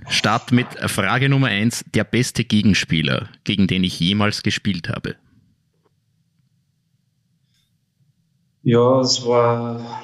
Start 0.07 0.51
mit 0.51 0.67
Frage 0.89 1.29
Nummer 1.29 1.47
eins: 1.47 1.83
Der 1.93 2.03
beste 2.03 2.43
Gegenspieler, 2.43 3.29
gegen 3.43 3.67
den 3.67 3.83
ich 3.83 3.99
jemals 3.99 4.43
gespielt 4.43 4.89
habe. 4.89 5.15
Ja, 8.63 8.99
es 9.01 9.25
war 9.25 10.03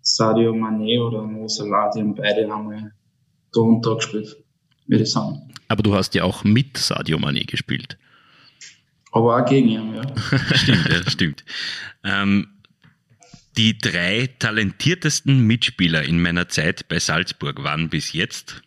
Sadio 0.00 0.54
Mane 0.54 1.00
oder 1.00 1.22
Mo 1.22 1.46
Salah, 1.48 1.90
die 1.94 2.00
haben 2.00 2.14
beide 2.14 2.42
einmal 2.42 2.92
drunter 3.52 3.96
gespielt, 3.96 4.36
würde 4.86 5.04
ich 5.04 5.10
sagen. 5.10 5.52
Aber 5.68 5.82
du 5.82 5.94
hast 5.94 6.14
ja 6.14 6.24
auch 6.24 6.44
mit 6.44 6.76
Sadio 6.76 7.18
Mane 7.18 7.44
gespielt. 7.44 7.98
Aber 9.12 9.36
auch 9.36 9.46
gegen 9.48 9.68
ihn, 9.68 9.94
ja. 9.94 10.02
stimmt, 10.54 10.88
ja, 10.88 11.10
stimmt. 11.10 11.44
Ähm, 12.02 12.48
die 13.56 13.76
drei 13.76 14.30
talentiertesten 14.38 15.46
Mitspieler 15.46 16.02
in 16.02 16.22
meiner 16.22 16.48
Zeit 16.48 16.88
bei 16.88 16.98
Salzburg 16.98 17.62
waren 17.62 17.90
bis 17.90 18.14
jetzt 18.14 18.62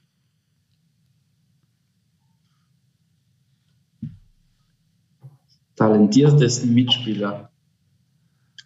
talentiertesten 5.76 6.74
Mitspieler. 6.74 7.50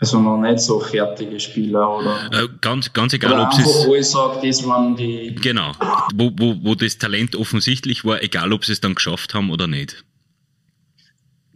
Also 0.01 0.21
noch 0.21 0.37
nicht 0.37 0.59
so 0.59 0.79
fertige 0.79 1.39
Spieler 1.39 1.97
oder. 1.97 2.31
Äh, 2.31 2.47
ganz, 2.61 2.93
ganz 2.93 3.11
egal, 3.13 3.33
oder 3.33 3.49
ob 3.51 3.59
es. 3.59 3.85
wo 3.85 3.95
ich 3.95 4.05
sage, 4.05 4.47
das 4.47 4.65
waren 4.65 4.95
die. 4.95 5.35
Genau, 5.35 5.73
wo, 6.15 6.31
wo, 6.37 6.55
wo 6.63 6.75
das 6.75 6.97
Talent 6.97 7.35
offensichtlich 7.35 8.05
war, 8.05 8.23
egal 8.23 8.53
ob 8.53 8.63
sie 8.63 8.71
es 8.71 8.79
dann 8.79 8.95
geschafft 8.95 9.33
haben 9.33 9.51
oder 9.51 9.67
nicht. 9.67 10.05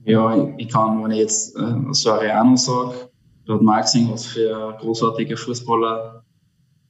Ja, 0.03 0.53
ich 0.57 0.67
kann, 0.67 1.01
wenn 1.01 1.11
ich 1.11 1.19
jetzt 1.19 1.55
äh, 1.55 1.75
Soriano 1.91 2.57
sage, 2.57 3.09
da 3.45 3.53
hat 3.53 3.61
man 3.61 3.79
auch 3.79 3.83
gesehen, 3.83 4.11
was 4.11 4.25
für 4.25 4.73
ein 4.73 4.77
großartiger 4.79 5.37
Fußballer 5.37 6.25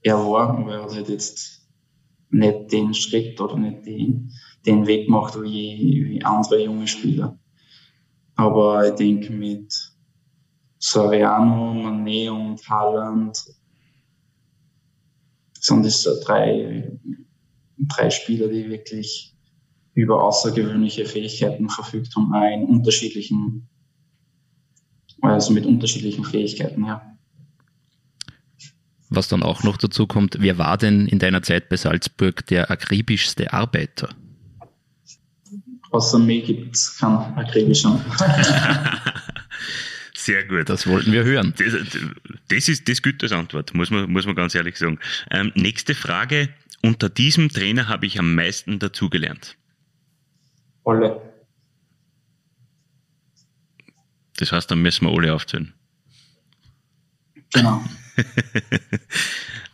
er 0.01 0.17
war, 0.17 0.57
aber 0.57 0.73
er 0.73 0.83
hat 0.83 0.95
halt 0.95 1.09
jetzt 1.09 1.67
nicht 2.31 2.71
den 2.71 2.95
Schritt 2.95 3.39
oder 3.39 3.57
nicht 3.57 3.85
den, 3.85 4.31
den 4.65 4.87
Weg 4.87 5.05
gemacht 5.05 5.35
wie, 5.39 6.05
wie 6.07 6.25
andere 6.25 6.63
junge 6.63 6.87
Spieler. 6.87 7.37
Aber 8.35 8.87
ich 8.87 8.95
denke, 8.95 9.31
mit 9.31 9.73
Soriano, 10.79 11.73
Mané 11.73 12.29
und 12.29 12.67
Haaland 12.67 13.37
sind 15.59 15.89
so 15.89 16.11
drei, 16.23 16.91
drei 17.77 18.09
Spieler, 18.09 18.47
die 18.47 18.69
wirklich 18.69 19.33
über 19.93 20.23
außergewöhnliche 20.23 21.05
Fähigkeiten 21.05 21.69
verfügt 21.69 22.15
haben, 22.15 22.33
auch 22.33 22.51
in 22.51 22.65
unterschiedlichen, 22.65 23.69
also 25.21 25.53
mit 25.53 25.65
unterschiedlichen 25.65 26.25
Fähigkeiten, 26.25 26.85
ja. 26.85 27.01
Was 29.09 29.27
dann 29.27 29.43
auch 29.43 29.61
noch 29.61 29.77
dazu 29.77 30.07
kommt, 30.07 30.37
wer 30.39 30.57
war 30.57 30.77
denn 30.77 31.07
in 31.07 31.19
deiner 31.19 31.43
Zeit 31.43 31.69
bei 31.69 31.77
Salzburg 31.77 32.47
der 32.47 32.71
akribischste 32.71 33.53
Arbeiter? 33.53 34.09
Außer 35.93 36.17
mir 36.17 36.41
gibt 36.41 36.75
es 36.75 36.97
keinen 36.97 37.37
akribischen. 37.37 38.01
Sehr 40.15 40.43
gut. 40.45 40.67
Das 40.67 40.87
wollten 40.87 41.11
wir 41.11 41.23
hören. 41.23 41.53
Das, 41.55 41.71
das 42.47 42.67
ist 42.67 42.89
das 42.89 43.03
Güters 43.03 43.31
Antwort, 43.31 43.75
muss 43.75 43.91
man, 43.91 44.11
muss 44.11 44.25
man 44.25 44.33
ganz 44.35 44.55
ehrlich 44.55 44.75
sagen. 44.75 44.97
Ähm, 45.29 45.51
nächste 45.53 45.93
Frage. 45.93 46.49
Unter 46.81 47.09
diesem 47.09 47.49
Trainer 47.49 47.89
habe 47.89 48.07
ich 48.07 48.17
am 48.17 48.33
meisten 48.33 48.79
dazugelernt. 48.79 49.55
Alle. 50.83 51.21
Das 54.37 54.51
heißt, 54.51 54.71
dann 54.71 54.81
müssen 54.81 55.05
wir 55.05 55.15
alle 55.15 55.31
aufzählen. 55.31 55.73
Genau. 57.53 57.83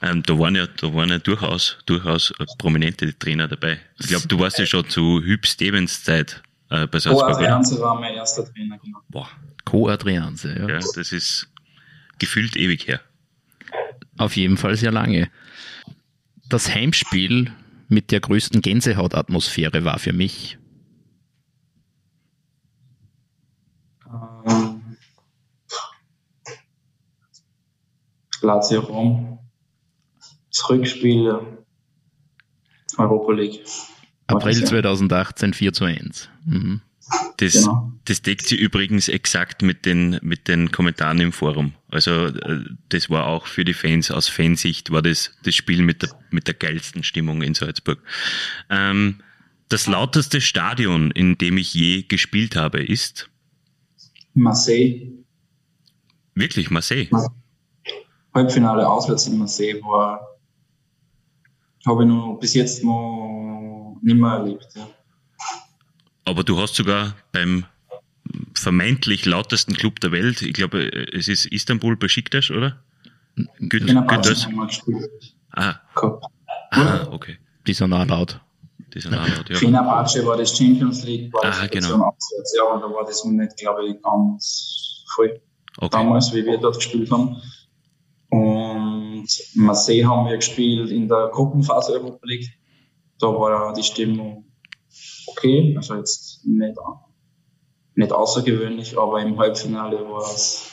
ähm, 0.02 0.24
da 0.24 0.40
waren 0.40 0.56
ja, 0.56 0.68
da 0.68 0.94
waren 0.94 1.10
ja 1.10 1.20
durchaus, 1.20 1.78
durchaus 1.86 2.34
prominente 2.58 3.18
Trainer 3.18 3.48
dabei. 3.48 3.80
Ich 4.00 4.08
glaube, 4.08 4.28
du 4.28 4.40
warst 4.40 4.58
ja 4.58 4.66
schon 4.66 4.88
zu 4.90 5.22
Hüb 5.22 5.46
Stevens 5.46 6.04
Zeit 6.04 6.42
äh, 6.70 6.88
bei 6.88 7.00
Salzburg. 7.00 7.28
oder? 7.28 7.38
Adrianze 7.38 7.80
war 7.82 8.00
mein 8.00 8.14
erster 8.16 8.46
Trainer, 8.46 8.78
genau. 8.78 9.00
Boah, 9.10 9.30
Co 9.66 9.90
Adrianse, 9.90 10.56
ja. 10.58 10.70
ja, 10.70 10.80
das 10.96 11.12
ist 11.12 11.50
gefühlt 12.18 12.56
ewig 12.56 12.88
her. 12.88 13.02
Auf 14.18 14.36
jeden 14.36 14.58
Fall 14.58 14.76
sehr 14.76 14.92
lange. 14.92 15.30
Das 16.48 16.74
Heimspiel 16.74 17.52
mit 17.88 18.12
der 18.12 18.20
größten 18.20 18.62
Gänsehautatmosphäre 18.62 19.84
war 19.84 20.00
für 20.00 20.14
mich. 20.14 20.58
Ähm, 24.46 24.98
Lazio 28.42 28.82
Rom. 28.82 29.39
Das 30.60 30.70
Rückspiel 30.70 31.40
Europa 32.98 33.32
League. 33.32 33.62
April 34.28 34.60
Ja. 34.60 34.66
2018 34.66 35.54
4 35.54 35.74
zu 35.74 35.86
1. 35.86 36.30
Mhm. 36.46 36.82
Das, 37.38 37.54
Genau. 37.54 37.92
das 38.06 38.22
deckt 38.22 38.46
sich 38.46 38.60
übrigens 38.60 39.08
exakt 39.08 39.64
mit 39.64 39.86
den, 39.86 40.20
mit 40.22 40.48
den 40.48 40.72
Kommentaren 40.72 41.20
im 41.20 41.32
Forum. 41.32 41.74
Also 41.90 42.26
äh, 42.28 42.64
das 42.90 43.10
war 43.10 43.26
auch 43.26 43.48
für 43.48 43.66
die 43.66 43.74
Fans, 43.74 44.12
aus 44.12 44.28
Fansicht 44.28 44.92
war 44.92 45.02
das 45.02 45.32
das 45.44 45.56
Spiel 45.56 45.82
mit 45.82 46.04
der, 46.04 46.10
mit 46.30 46.46
der 46.48 46.54
geilsten 46.54 47.04
Stimmung 47.04 47.42
in 47.42 47.56
Salzburg. 47.56 48.00
Ähm, 48.70 49.22
das 49.70 49.88
lauteste 49.88 50.42
Stadion, 50.42 51.10
in 51.12 51.38
dem 51.38 51.58
ich 51.58 51.74
je 51.74 52.04
gespielt 52.04 52.56
habe, 52.56 52.84
ist 52.84 53.30
Marseille. 54.36 55.08
wirklich 56.36 56.70
Marseille. 56.70 57.08
Halbfinale 58.36 58.88
auswärts 58.88 59.26
in 59.28 59.38
Marseille 59.40 59.82
war, 59.82 60.29
habe 61.86 62.04
ich 62.04 62.10
noch 62.10 62.38
bis 62.40 62.54
jetzt 62.54 62.84
noch 62.84 63.98
nicht 64.02 64.16
mehr 64.18 64.32
erlebt. 64.32 64.68
Ja. 64.76 64.88
Aber 66.26 66.44
du 66.44 66.60
hast 66.60 66.76
sogar 66.76 67.16
beim 67.32 67.66
vermeintlich 68.54 69.26
lautesten 69.26 69.74
Club 69.74 70.00
der 70.00 70.12
Welt, 70.12 70.42
ich 70.42 70.54
glaube, 70.54 70.92
es 71.14 71.28
ist 71.28 71.46
Istanbul 71.48 71.96
Besiktas, 71.96 72.52
oder? 72.52 72.78
Gut, 73.60 73.84
Fenerbahce 73.84 74.34
gut, 74.34 74.46
haben 74.46 74.56
wir 74.56 74.68
gespielt. 74.68 75.36
ah, 75.52 75.76
ah, 76.72 77.08
okay. 77.12 77.38
Die 77.66 77.74
sind 77.74 77.94
auch 77.94 78.06
laut. 78.06 78.40
Die 78.94 79.00
sind 79.00 79.14
auch 79.16 79.28
laut, 79.28 79.50
ja. 79.50 79.56
Fenerbahce 79.56 80.26
war 80.26 80.38
das 80.38 80.56
Champions 80.56 81.04
League, 81.04 81.34
war 81.34 81.46
Ah, 81.46 81.62
das 81.62 81.72
genau. 81.72 81.88
Auswärts, 81.96 82.56
ja, 82.58 82.64
und 82.64 82.82
da 82.82 82.88
war 82.88 83.06
das 83.06 83.24
noch 83.24 83.32
nicht, 83.32 83.58
glaube 83.58 83.88
ich, 83.88 84.02
ganz 84.02 85.04
voll. 85.16 85.40
Okay. 85.78 85.90
damals, 85.92 86.34
wie 86.34 86.46
wir 86.46 86.58
dort 86.58 86.76
gespielt 86.76 87.10
haben. 87.12 87.38
Und 89.20 89.56
Marseille 89.56 90.06
haben 90.06 90.28
wir 90.28 90.38
gespielt 90.38 90.92
in 90.92 91.08
der 91.08 91.30
Gruppenphase 91.32 91.94
Europa 91.94 92.26
League. 92.26 92.48
da 93.20 93.28
war 93.28 93.74
die 93.74 93.84
Stimmung 93.84 94.46
okay, 95.28 95.74
also 95.78 95.96
jetzt 95.96 96.46
nicht, 96.46 96.78
nicht 97.96 98.12
außergewöhnlich, 98.12 98.98
aber 98.98 99.22
im 99.22 99.38
Halbfinale 99.38 99.98
war 100.10 100.34
es 100.34 100.72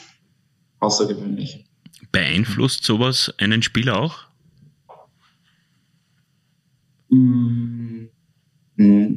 außergewöhnlich. 0.79 1.65
Beeinflusst 2.11 2.83
sowas 2.83 3.33
einen 3.37 3.61
Spieler 3.61 3.99
auch? 3.99 4.27
Mm, 7.09 8.07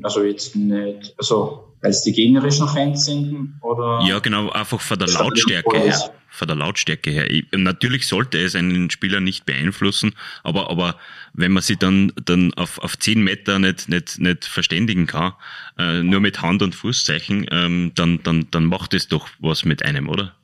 also 0.03 0.23
jetzt 0.23 0.57
nicht, 0.57 1.15
also 1.19 1.75
weil 1.81 1.91
es 1.91 2.03
die 2.03 2.13
gegnerischen 2.13 2.69
Fans 2.69 3.07
sind 3.07 3.59
oder? 3.63 4.01
Ja, 4.07 4.19
genau, 4.19 4.51
einfach 4.51 4.81
von 4.81 4.99
der 4.99 5.09
Lautstärke 5.09 5.79
her. 5.79 6.13
Von 6.31 6.49
der 6.49 6.57
Lautstärke 6.57 7.11
her. 7.11 7.31
Ich, 7.31 7.47
natürlich 7.53 8.07
sollte 8.07 8.39
es 8.39 8.55
einen 8.55 8.89
Spieler 8.91 9.21
nicht 9.21 9.47
beeinflussen, 9.47 10.15
aber, 10.45 10.71
aber 10.71 10.97
wenn 11.33 11.53
man 11.53 11.63
sich 11.63 11.79
dann, 11.79 12.13
dann 12.25 12.55
auf, 12.55 12.79
auf 12.79 12.99
zehn 12.99 13.23
Meter 13.23 13.59
nicht, 13.59 13.89
nicht, 13.89 14.19
nicht 14.21 14.45
verständigen 14.45 15.07
kann, 15.07 15.33
äh, 15.77 16.03
nur 16.03 16.21
mit 16.21 16.41
Hand- 16.41 16.63
und 16.63 16.75
Fußzeichen, 16.75 17.47
ähm, 17.51 17.93
dann, 17.95 18.23
dann, 18.23 18.47
dann 18.51 18.65
macht 18.65 18.95
es 18.95 19.09
doch 19.09 19.29
was 19.41 19.65
mit 19.65 19.85
einem, 19.85 20.09
oder? 20.09 20.35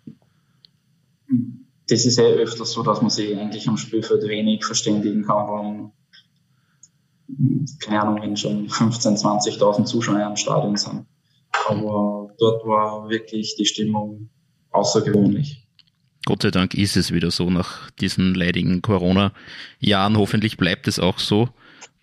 Das 1.88 2.04
ist 2.04 2.18
ja 2.18 2.24
öfters 2.24 2.72
so, 2.72 2.82
dass 2.82 3.00
man 3.00 3.10
sich 3.10 3.36
eigentlich 3.36 3.68
am 3.68 3.76
Spielfeld 3.76 4.26
wenig 4.28 4.64
verständigen 4.64 5.24
kann, 5.24 5.92
wenn, 7.28 7.66
keine 7.80 8.02
Ahnung, 8.02 8.22
wenn 8.22 8.36
schon 8.36 8.68
15.000, 8.68 9.58
20.000 9.58 9.84
Zuschauer 9.84 10.26
im 10.26 10.36
Stadion 10.36 10.76
sind. 10.76 11.06
Aber 11.68 12.30
dort 12.38 12.66
war 12.66 13.08
wirklich 13.08 13.56
die 13.56 13.66
Stimmung 13.66 14.30
außergewöhnlich. 14.70 15.65
Gott 16.26 16.42
sei 16.42 16.50
Dank 16.50 16.74
ist 16.74 16.96
es 16.96 17.12
wieder 17.12 17.30
so 17.30 17.50
nach 17.50 17.88
diesen 17.92 18.34
leidigen 18.34 18.82
Corona-Jahren. 18.82 20.18
Hoffentlich 20.18 20.56
bleibt 20.56 20.88
es 20.88 20.98
auch 20.98 21.20
so. 21.20 21.48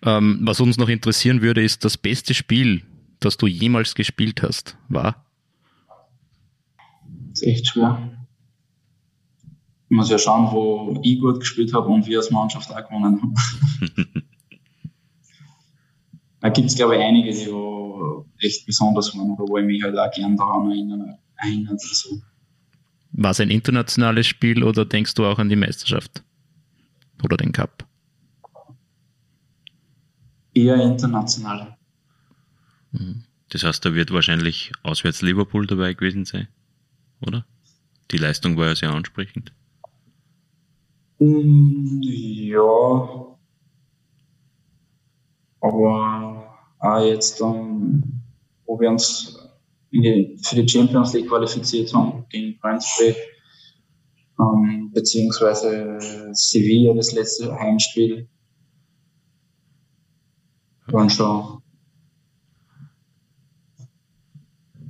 Ähm, 0.02 0.40
was 0.42 0.60
uns 0.60 0.78
noch 0.78 0.88
interessieren 0.88 1.42
würde, 1.42 1.62
ist 1.62 1.84
das 1.84 1.98
beste 1.98 2.32
Spiel, 2.32 2.82
das 3.20 3.36
du 3.36 3.46
jemals 3.46 3.94
gespielt 3.94 4.42
hast, 4.42 4.78
war? 4.88 5.26
Das 7.28 7.42
ist 7.42 7.46
echt 7.46 7.66
schwer. 7.68 8.26
Ich 9.90 9.96
muss 9.96 10.08
ja 10.08 10.18
schauen, 10.18 10.50
wo 10.50 10.98
ich 11.02 11.20
gut 11.20 11.40
gespielt 11.40 11.74
habe 11.74 11.88
und 11.88 12.06
wir 12.06 12.18
als 12.18 12.30
Mannschaft 12.30 12.70
auch 12.70 12.88
gewonnen 12.88 13.20
haben. 13.20 13.34
da 16.40 16.48
gibt 16.48 16.68
es, 16.68 16.76
glaube 16.76 16.96
ich, 16.96 17.02
einige, 17.02 17.30
die 17.30 18.46
echt 18.46 18.64
besonders 18.64 19.14
waren, 19.14 19.32
oder 19.32 19.46
wo 19.46 19.58
ich 19.58 19.66
mich 19.66 19.82
halt 19.82 19.98
auch 19.98 20.10
gern 20.10 20.34
daran 20.34 20.70
erinnere. 20.70 21.18
erinnere 21.36 21.76
so. 21.78 22.22
War 23.16 23.30
es 23.30 23.38
ein 23.38 23.50
internationales 23.50 24.26
Spiel 24.26 24.64
oder 24.64 24.84
denkst 24.84 25.14
du 25.14 25.24
auch 25.24 25.38
an 25.38 25.48
die 25.48 25.56
Meisterschaft? 25.56 26.24
Oder 27.22 27.36
den 27.36 27.52
Cup? 27.52 27.86
Eher 30.52 30.82
international. 30.82 31.76
Mhm. 32.90 33.22
Das 33.50 33.62
heißt, 33.62 33.84
da 33.84 33.94
wird 33.94 34.12
wahrscheinlich 34.12 34.72
auswärts 34.82 35.22
Liverpool 35.22 35.66
dabei 35.66 35.94
gewesen 35.94 36.24
sein, 36.24 36.48
oder? 37.24 37.46
Die 38.10 38.16
Leistung 38.16 38.56
war 38.56 38.66
ja 38.66 38.74
sehr 38.74 38.90
ansprechend. 38.90 39.52
Mm, 41.20 42.00
ja. 42.02 43.36
Aber 45.60 46.58
auch 46.80 47.04
jetzt, 47.04 47.40
um, 47.40 48.02
wo 48.66 48.80
wir 48.80 48.90
uns 48.90 49.43
die, 50.02 50.38
für 50.42 50.56
die 50.56 50.68
Champions 50.68 51.12
League 51.14 51.28
qualifiziert 51.28 51.92
haben 51.94 52.24
gegen 52.28 52.58
Braunschweig, 52.58 53.16
ähm, 54.40 54.90
beziehungsweise 54.92 55.98
Sevilla, 56.32 56.94
das 56.94 57.12
letzte 57.12 57.54
Heimspiel, 57.58 58.28
waren 60.86 61.08
schon 61.08 61.62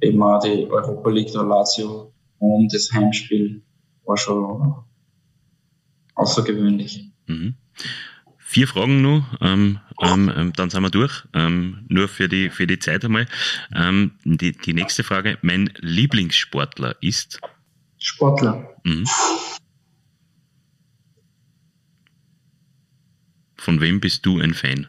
eben 0.00 0.22
auch 0.22 0.40
die 0.40 0.66
Europa 0.70 1.10
League 1.10 1.32
der 1.32 1.44
Lazio 1.44 2.12
und 2.38 2.72
das 2.72 2.92
Heimspiel 2.92 3.62
war 4.04 4.16
schon 4.16 4.74
außergewöhnlich. 6.14 7.10
Mhm. 7.26 7.54
Vier 8.38 8.68
Fragen 8.68 9.02
nur, 9.02 9.24
ähm, 9.40 9.80
ähm, 10.00 10.32
ähm, 10.34 10.52
dann 10.54 10.70
sind 10.70 10.82
wir 10.82 10.90
durch. 10.90 11.24
Ähm, 11.32 11.84
nur 11.88 12.08
für 12.08 12.28
die, 12.28 12.50
für 12.50 12.66
die 12.66 12.78
Zeit 12.78 13.04
einmal. 13.04 13.26
Ähm, 13.74 14.12
die, 14.24 14.52
die 14.52 14.74
nächste 14.74 15.04
Frage. 15.04 15.38
Mein 15.42 15.70
Lieblingssportler 15.78 16.96
ist? 17.00 17.40
Sportler. 17.98 18.76
Mhm. 18.84 19.06
Von 23.56 23.80
wem 23.80 24.00
bist 24.00 24.26
du 24.26 24.40
ein 24.40 24.52
Fan? 24.52 24.88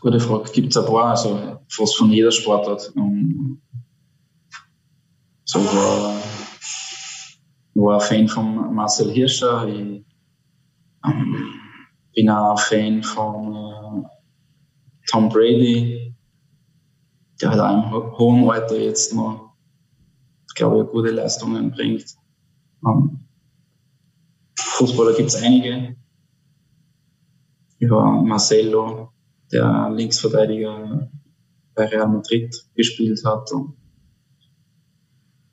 Gute 0.00 0.20
Frage. 0.20 0.50
Gibt 0.52 0.70
es 0.70 0.76
ein 0.76 0.86
paar, 0.86 1.10
also 1.10 1.60
fast 1.68 1.96
von 1.96 2.10
jeder 2.10 2.30
Sportart. 2.30 2.92
So 5.44 5.64
war, 5.64 6.22
war 7.74 7.94
ein 7.94 8.00
Fan 8.00 8.28
von 8.28 8.74
Marcel 8.74 9.10
Hirscher. 9.12 9.66
Ich 9.68 10.04
ähm, 11.04 11.65
bin 12.16 12.30
auch 12.30 12.58
Fan 12.58 13.02
von 13.02 13.54
äh, 13.54 14.08
Tom 15.08 15.28
Brady, 15.28 16.14
der 17.40 17.50
halt 17.50 17.60
auch 17.60 17.92
im 17.92 18.18
hohen 18.18 18.50
Alter 18.50 18.78
jetzt 18.78 19.14
noch, 19.14 19.52
glaube 20.54 20.82
ich, 20.82 20.90
gute 20.90 21.10
Leistungen 21.10 21.70
bringt. 21.70 22.06
Ähm, 22.84 23.20
Fußballer 24.58 25.14
gibt 25.14 25.28
es 25.28 25.36
einige. 25.36 25.94
Über 27.78 28.10
Marcelo, 28.22 29.10
der 29.52 29.90
Linksverteidiger 29.90 31.10
bei 31.74 31.84
Real 31.84 32.08
Madrid 32.08 32.56
gespielt 32.74 33.22
hat. 33.26 33.50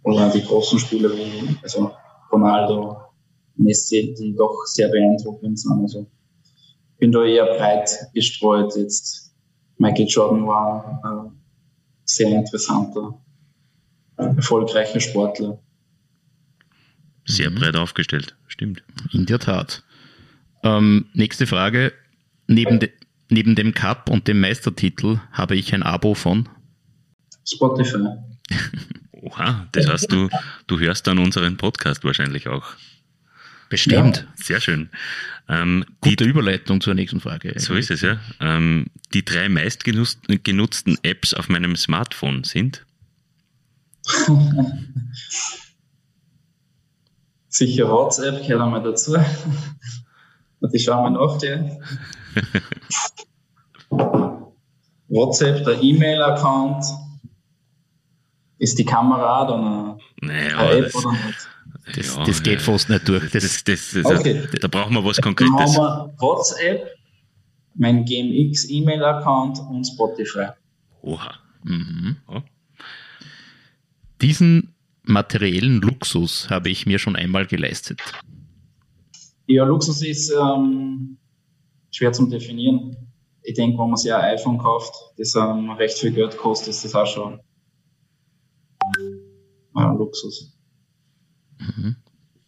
Oder 0.04 0.30
die 0.30 0.42
großen 0.42 0.80
Spieler 0.80 1.10
wie 1.10 1.58
also 1.62 1.92
Ronaldo, 2.32 3.02
Messi, 3.56 4.16
die 4.18 4.34
doch 4.34 4.66
sehr 4.66 4.88
beeindruckend 4.88 5.60
sind. 5.60 5.82
Also 5.82 6.08
bin 7.04 7.12
da 7.12 7.26
eher 7.26 7.58
breit 7.58 8.08
gestreut. 8.14 8.78
Jetzt 8.78 9.36
Michael 9.78 10.08
Jordan 10.08 10.48
war 10.48 11.02
ein 11.04 11.38
sehr 12.06 12.30
interessanter, 12.30 13.22
erfolgreicher 14.16 15.02
Sportler. 15.02 15.62
Sehr 17.26 17.50
mhm. 17.50 17.56
breit 17.56 17.76
aufgestellt, 17.76 18.38
stimmt. 18.48 18.84
In 19.12 19.26
der 19.26 19.40
Tat. 19.40 19.84
Ähm, 20.64 21.08
nächste 21.14 21.46
Frage. 21.46 21.92
Neben, 22.48 22.80
de, 22.80 22.90
neben 23.30 23.56
dem 23.56 23.74
Cup 23.74 24.10
und 24.10 24.30
dem 24.30 24.40
Meistertitel 24.40 25.20
habe 25.34 25.58
ich 25.58 25.74
ein 25.74 25.84
Abo 25.84 26.14
von 26.14 26.48
Spotify. 27.46 27.98
Oha, 29.12 29.68
das 29.74 29.90
heißt, 29.90 30.10
du, 30.10 30.30
du 30.68 30.80
hörst 30.80 31.06
dann 31.06 31.20
unseren 31.20 31.58
Podcast 31.58 32.06
wahrscheinlich 32.06 32.48
auch. 32.48 32.64
Bestimmt. 33.70 34.18
Ja. 34.18 34.26
Sehr 34.36 34.62
schön. 34.62 34.90
Ähm, 35.50 35.86
Gute 36.02 36.24
die, 36.24 36.30
Überleitung 36.30 36.80
zur 36.82 36.94
nächsten 36.94 37.20
Frage. 37.20 37.54
So 37.60 37.74
ist 37.74 37.92
es, 37.92 38.02
ja. 38.02 38.18
Ähm, 38.40 38.86
die 39.14 39.26
drei 39.26 39.50
meistgenutzten 39.50 40.98
Apps 41.04 41.34
auf 41.34 41.50
meinem 41.50 41.76
Smartphone 41.76 42.44
sind? 42.44 42.86
Sicher 47.50 47.90
WhatsApp, 47.90 48.42
gehört 48.42 48.62
einmal 48.62 48.82
dazu. 48.84 49.16
Und 50.60 50.74
ich 50.74 50.84
schaue 50.84 51.10
mal 51.10 51.12
nach 51.12 51.38
dir. 51.38 51.78
WhatsApp, 55.08 55.64
der 55.66 55.82
E-Mail-Account. 55.82 56.86
Ist 58.58 58.80
die 58.80 58.86
Kamera 58.86 59.46
dann 59.46 59.62
eine, 59.62 59.98
naja, 60.22 60.58
eine 60.58 60.86
App 60.86 60.96
oder 60.96 61.12
nicht? 61.12 61.50
Das, 61.96 62.16
ja, 62.16 62.24
das 62.24 62.44
geht 62.44 62.62
fast 62.62 62.90
nicht 62.90 63.08
durch. 63.08 63.30
Das, 63.32 63.64
das, 63.64 63.96
okay. 63.96 64.48
Da 64.62 64.68
brauchen 64.68 64.94
wir 64.94 65.04
was 65.04 65.20
Konkretes. 65.22 65.54
Dann 65.54 65.84
haben 65.84 66.08
wir 66.08 66.16
WhatsApp, 66.20 66.88
mein 67.76 68.06
GameX 68.06 68.70
E-Mail-Account 68.70 69.60
und 69.70 69.86
Spotify. 69.86 70.48
Oha. 71.02 71.36
Mhm. 71.64 72.18
Oh. 72.28 72.42
Diesen 74.22 74.74
materiellen 75.04 75.82
Luxus 75.82 76.50
habe 76.50 76.70
ich 76.70 76.86
mir 76.86 77.00
schon 77.00 77.16
einmal 77.16 77.46
geleistet. 77.46 78.00
Ja, 79.48 79.66
Luxus 79.66 80.02
ist 80.02 80.32
ähm, 80.32 81.18
schwer 81.92 82.14
zu 82.14 82.26
definieren. 82.28 82.96
Ich 83.42 83.56
denke, 83.56 83.78
wenn 83.78 83.90
man 83.90 83.98
sich 83.98 84.14
ein 84.14 84.22
iPhone 84.22 84.58
kauft, 84.58 84.94
das 85.18 85.36
ähm, 85.36 85.70
recht 85.72 85.98
viel 85.98 86.12
Geld 86.12 86.38
kostet, 86.38 86.70
ist 86.70 86.86
das 86.86 86.96
auch 86.96 87.06
schon 87.06 87.40
äh, 89.76 89.82
Luxus. 89.98 90.53
Mhm. 91.64 91.96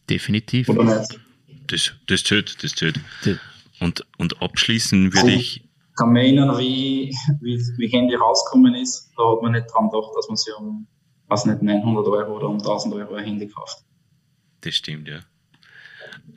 Definitiv. 0.09 0.69
Oder 0.69 0.99
nicht? 0.99 1.19
Das, 1.67 1.93
das 2.07 2.23
zählt, 2.23 2.63
das 2.63 2.73
zählt. 2.73 2.99
Und, 3.79 4.05
und 4.17 4.41
abschließen 4.41 5.13
würde 5.13 5.27
also, 5.27 5.39
ich. 5.39 5.63
Ich 5.63 5.97
kann 5.97 6.11
mich 6.11 6.23
erinnern, 6.23 6.57
wie, 6.57 7.15
wie, 7.41 7.57
wie 7.77 7.87
Handy 7.87 8.15
rausgekommen 8.15 8.75
ist. 8.75 9.11
Da 9.17 9.31
hat 9.31 9.41
man 9.41 9.53
nicht 9.53 9.67
dran 9.73 9.89
gedacht, 9.89 10.11
dass 10.15 10.27
man 10.27 10.35
sich 10.35 10.53
um, 10.57 10.87
was 11.27 11.45
nicht, 11.45 11.61
900 11.61 12.07
Euro 12.07 12.35
oder 12.35 12.49
um 12.49 12.57
1000 12.57 12.93
Euro 12.95 13.15
ein 13.15 13.23
Handy 13.23 13.47
kauft. 13.47 13.83
Das 14.61 14.75
stimmt, 14.75 15.07
ja. 15.07 15.19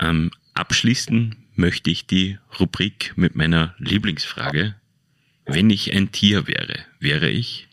Ähm, 0.01 0.31
abschließen 0.55 1.35
möchte 1.55 1.91
ich 1.91 2.07
die 2.07 2.39
Rubrik 2.61 3.15
mit 3.17 3.35
meiner 3.35 3.75
Lieblingsfrage. 3.79 4.77
Wenn 5.45 5.71
ich 5.71 5.93
ein 5.93 6.13
Tier 6.13 6.47
wäre, 6.47 6.77
wäre 7.01 7.29
ich? 7.29 7.69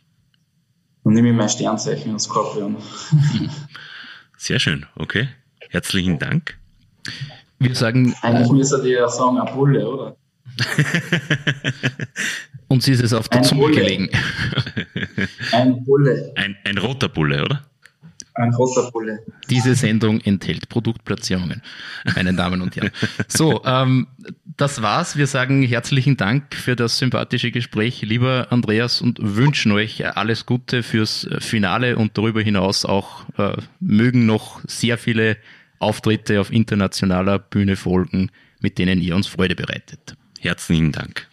Dann 1.03 1.13
nehme 1.13 1.29
ich 1.29 1.35
mein 1.35 1.49
Sternzeichen 1.49 2.11
und 2.13 2.19
Skorpion. 2.19 2.77
Sehr 4.37 4.59
schön, 4.59 4.85
okay. 4.95 5.29
Herzlichen 5.69 6.19
Dank. 6.19 6.57
Wir 7.59 7.75
sagen. 7.75 8.15
Eigentlich 8.21 8.51
müsste 8.51 8.81
ich 8.83 8.93
ja 8.93 9.07
sagen, 9.07 9.39
ein 9.39 9.53
Bulle, 9.53 9.87
oder? 9.87 10.17
Uns 12.67 12.87
ist 12.87 13.01
es 13.03 13.13
auf 13.13 13.29
der 13.29 13.43
Zunge 13.43 13.71
gelegen. 13.71 14.09
Ein 15.51 15.83
Bulle. 15.83 16.33
Ein, 16.35 16.57
ein 16.63 16.77
roter 16.77 17.09
Bulle, 17.09 17.43
oder? 17.43 17.65
Ein 18.35 18.53
roter 18.53 18.91
Bulle. 18.91 19.19
Diese 19.49 19.75
Sendung 19.75 20.19
enthält 20.19 20.67
Produktplatzierungen, 20.67 21.61
meine 22.15 22.33
Damen 22.33 22.61
und 22.61 22.75
Herren. 22.75 22.91
So, 23.29 23.63
ähm, 23.63 24.07
das 24.57 24.81
war's. 24.81 25.15
Wir 25.15 25.27
sagen 25.27 25.63
herzlichen 25.63 26.17
Dank 26.17 26.53
für 26.53 26.75
das 26.75 26.97
sympathische 26.97 27.51
Gespräch, 27.51 28.01
lieber 28.01 28.47
Andreas, 28.49 29.01
und 29.01 29.19
wünschen 29.21 29.71
euch 29.71 30.05
alles 30.17 30.45
Gute 30.45 30.83
fürs 30.83 31.27
Finale 31.39 31.95
und 31.95 32.17
darüber 32.17 32.41
hinaus 32.41 32.83
auch 32.83 33.25
äh, 33.37 33.55
mögen 33.79 34.25
noch 34.25 34.61
sehr 34.67 34.97
viele 34.97 35.37
Auftritte 35.79 36.41
auf 36.41 36.51
internationaler 36.51 37.39
Bühne 37.39 37.77
folgen, 37.77 38.31
mit 38.59 38.77
denen 38.77 38.99
ihr 38.99 39.15
uns 39.15 39.27
Freude 39.27 39.55
bereitet. 39.55 40.17
Herzlichen 40.39 40.91
Dank. 40.91 41.27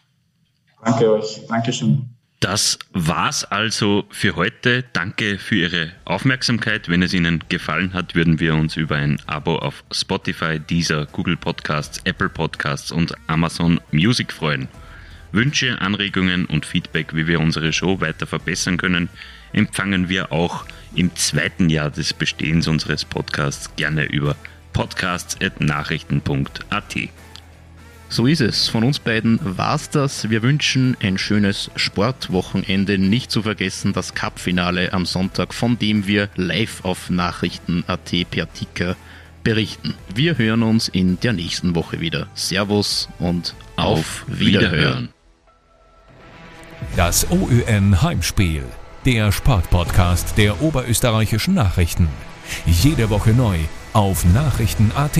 Danke 0.85 1.13
euch. 1.13 1.41
Dankeschön. 1.49 2.12
Das 2.43 2.79
war's 2.93 3.45
also 3.45 4.05
für 4.11 4.35
heute. 4.35 4.85
Danke 4.93 5.39
für 5.39 5.55
Ihre 5.55 5.93
Aufmerksamkeit. 6.05 6.89
Wenn 6.89 7.01
es 7.01 7.15
Ihnen 7.15 7.45
gefallen 7.49 7.95
hat, 7.95 8.17
würden 8.17 8.41
wir 8.41 8.57
uns 8.57 8.77
über 8.77 8.97
ein 8.97 9.23
Abo 9.29 9.59
auf 9.59 9.85
Spotify, 9.93 10.59
Deezer, 10.59 11.07
Google 11.07 11.37
Podcasts, 11.37 12.01
Apple 12.03 12.29
Podcasts 12.29 12.91
und 12.91 13.15
Amazon 13.29 13.81
Music 13.93 14.33
freuen. 14.33 14.67
Wünsche, 15.31 15.81
Anregungen 15.81 16.47
und 16.47 16.67
Feedback, 16.67 17.15
wie 17.15 17.29
wir 17.29 17.39
unsere 17.39 17.73
Show 17.73 18.01
weiter 18.01 18.27
verbessern 18.27 18.77
können, 18.77 19.09
empfangen 19.53 20.09
wir 20.09 20.33
auch 20.33 20.67
im 20.97 21.15
zweiten 21.15 21.71
Jahr 21.71 21.91
des 21.91 22.13
Bestehens 22.13 22.67
unseres 22.67 23.05
Podcasts 23.05 23.71
gerne 23.77 24.07
über 24.07 24.35
podcasts.nachrichten.at. 24.73 26.97
So 28.13 28.27
ist 28.27 28.43
es. 28.43 28.69
Von 28.69 28.85
uns 28.85 28.99
beiden 28.99 29.41
war's 29.43 29.89
das. 29.89 30.29
Wir 30.29 30.43
wünschen 30.43 30.99
ein 31.01 31.17
schönes 31.17 31.71
Sportwochenende. 31.77 32.99
Nicht 32.99 33.31
zu 33.31 33.41
vergessen 33.41 33.95
das 33.95 34.13
Cup-Finale 34.13 34.93
am 34.93 35.07
Sonntag, 35.07 35.55
von 35.55 35.79
dem 35.79 36.07
wir 36.07 36.29
live 36.37 36.85
auf 36.85 37.09
Nachrichten.at 37.09 38.31
per 38.31 38.53
Ticker 38.53 38.97
berichten. 39.43 39.95
Wir 40.15 40.37
hören 40.37 40.63
uns 40.63 40.89
in 40.89 41.21
der 41.21 41.33
nächsten 41.33 41.75
Woche 41.75 42.01
wieder. 42.01 42.27
Servus 42.35 43.09
und 43.19 43.55
auf, 43.77 44.27
Wiederhören. 44.27 45.09
Das 46.97 47.27
OÜN 47.31 48.03
Heimspiel, 48.03 48.65
der 49.07 49.33
Sportpodcast 49.33 50.37
der 50.37 50.61
oberösterreichischen 50.61 51.55
Nachrichten. 51.55 52.09
Jede 52.67 53.09
Woche 53.09 53.31
neu 53.31 53.57
auf 53.95 54.27
Nachrichten.at. 54.27 55.19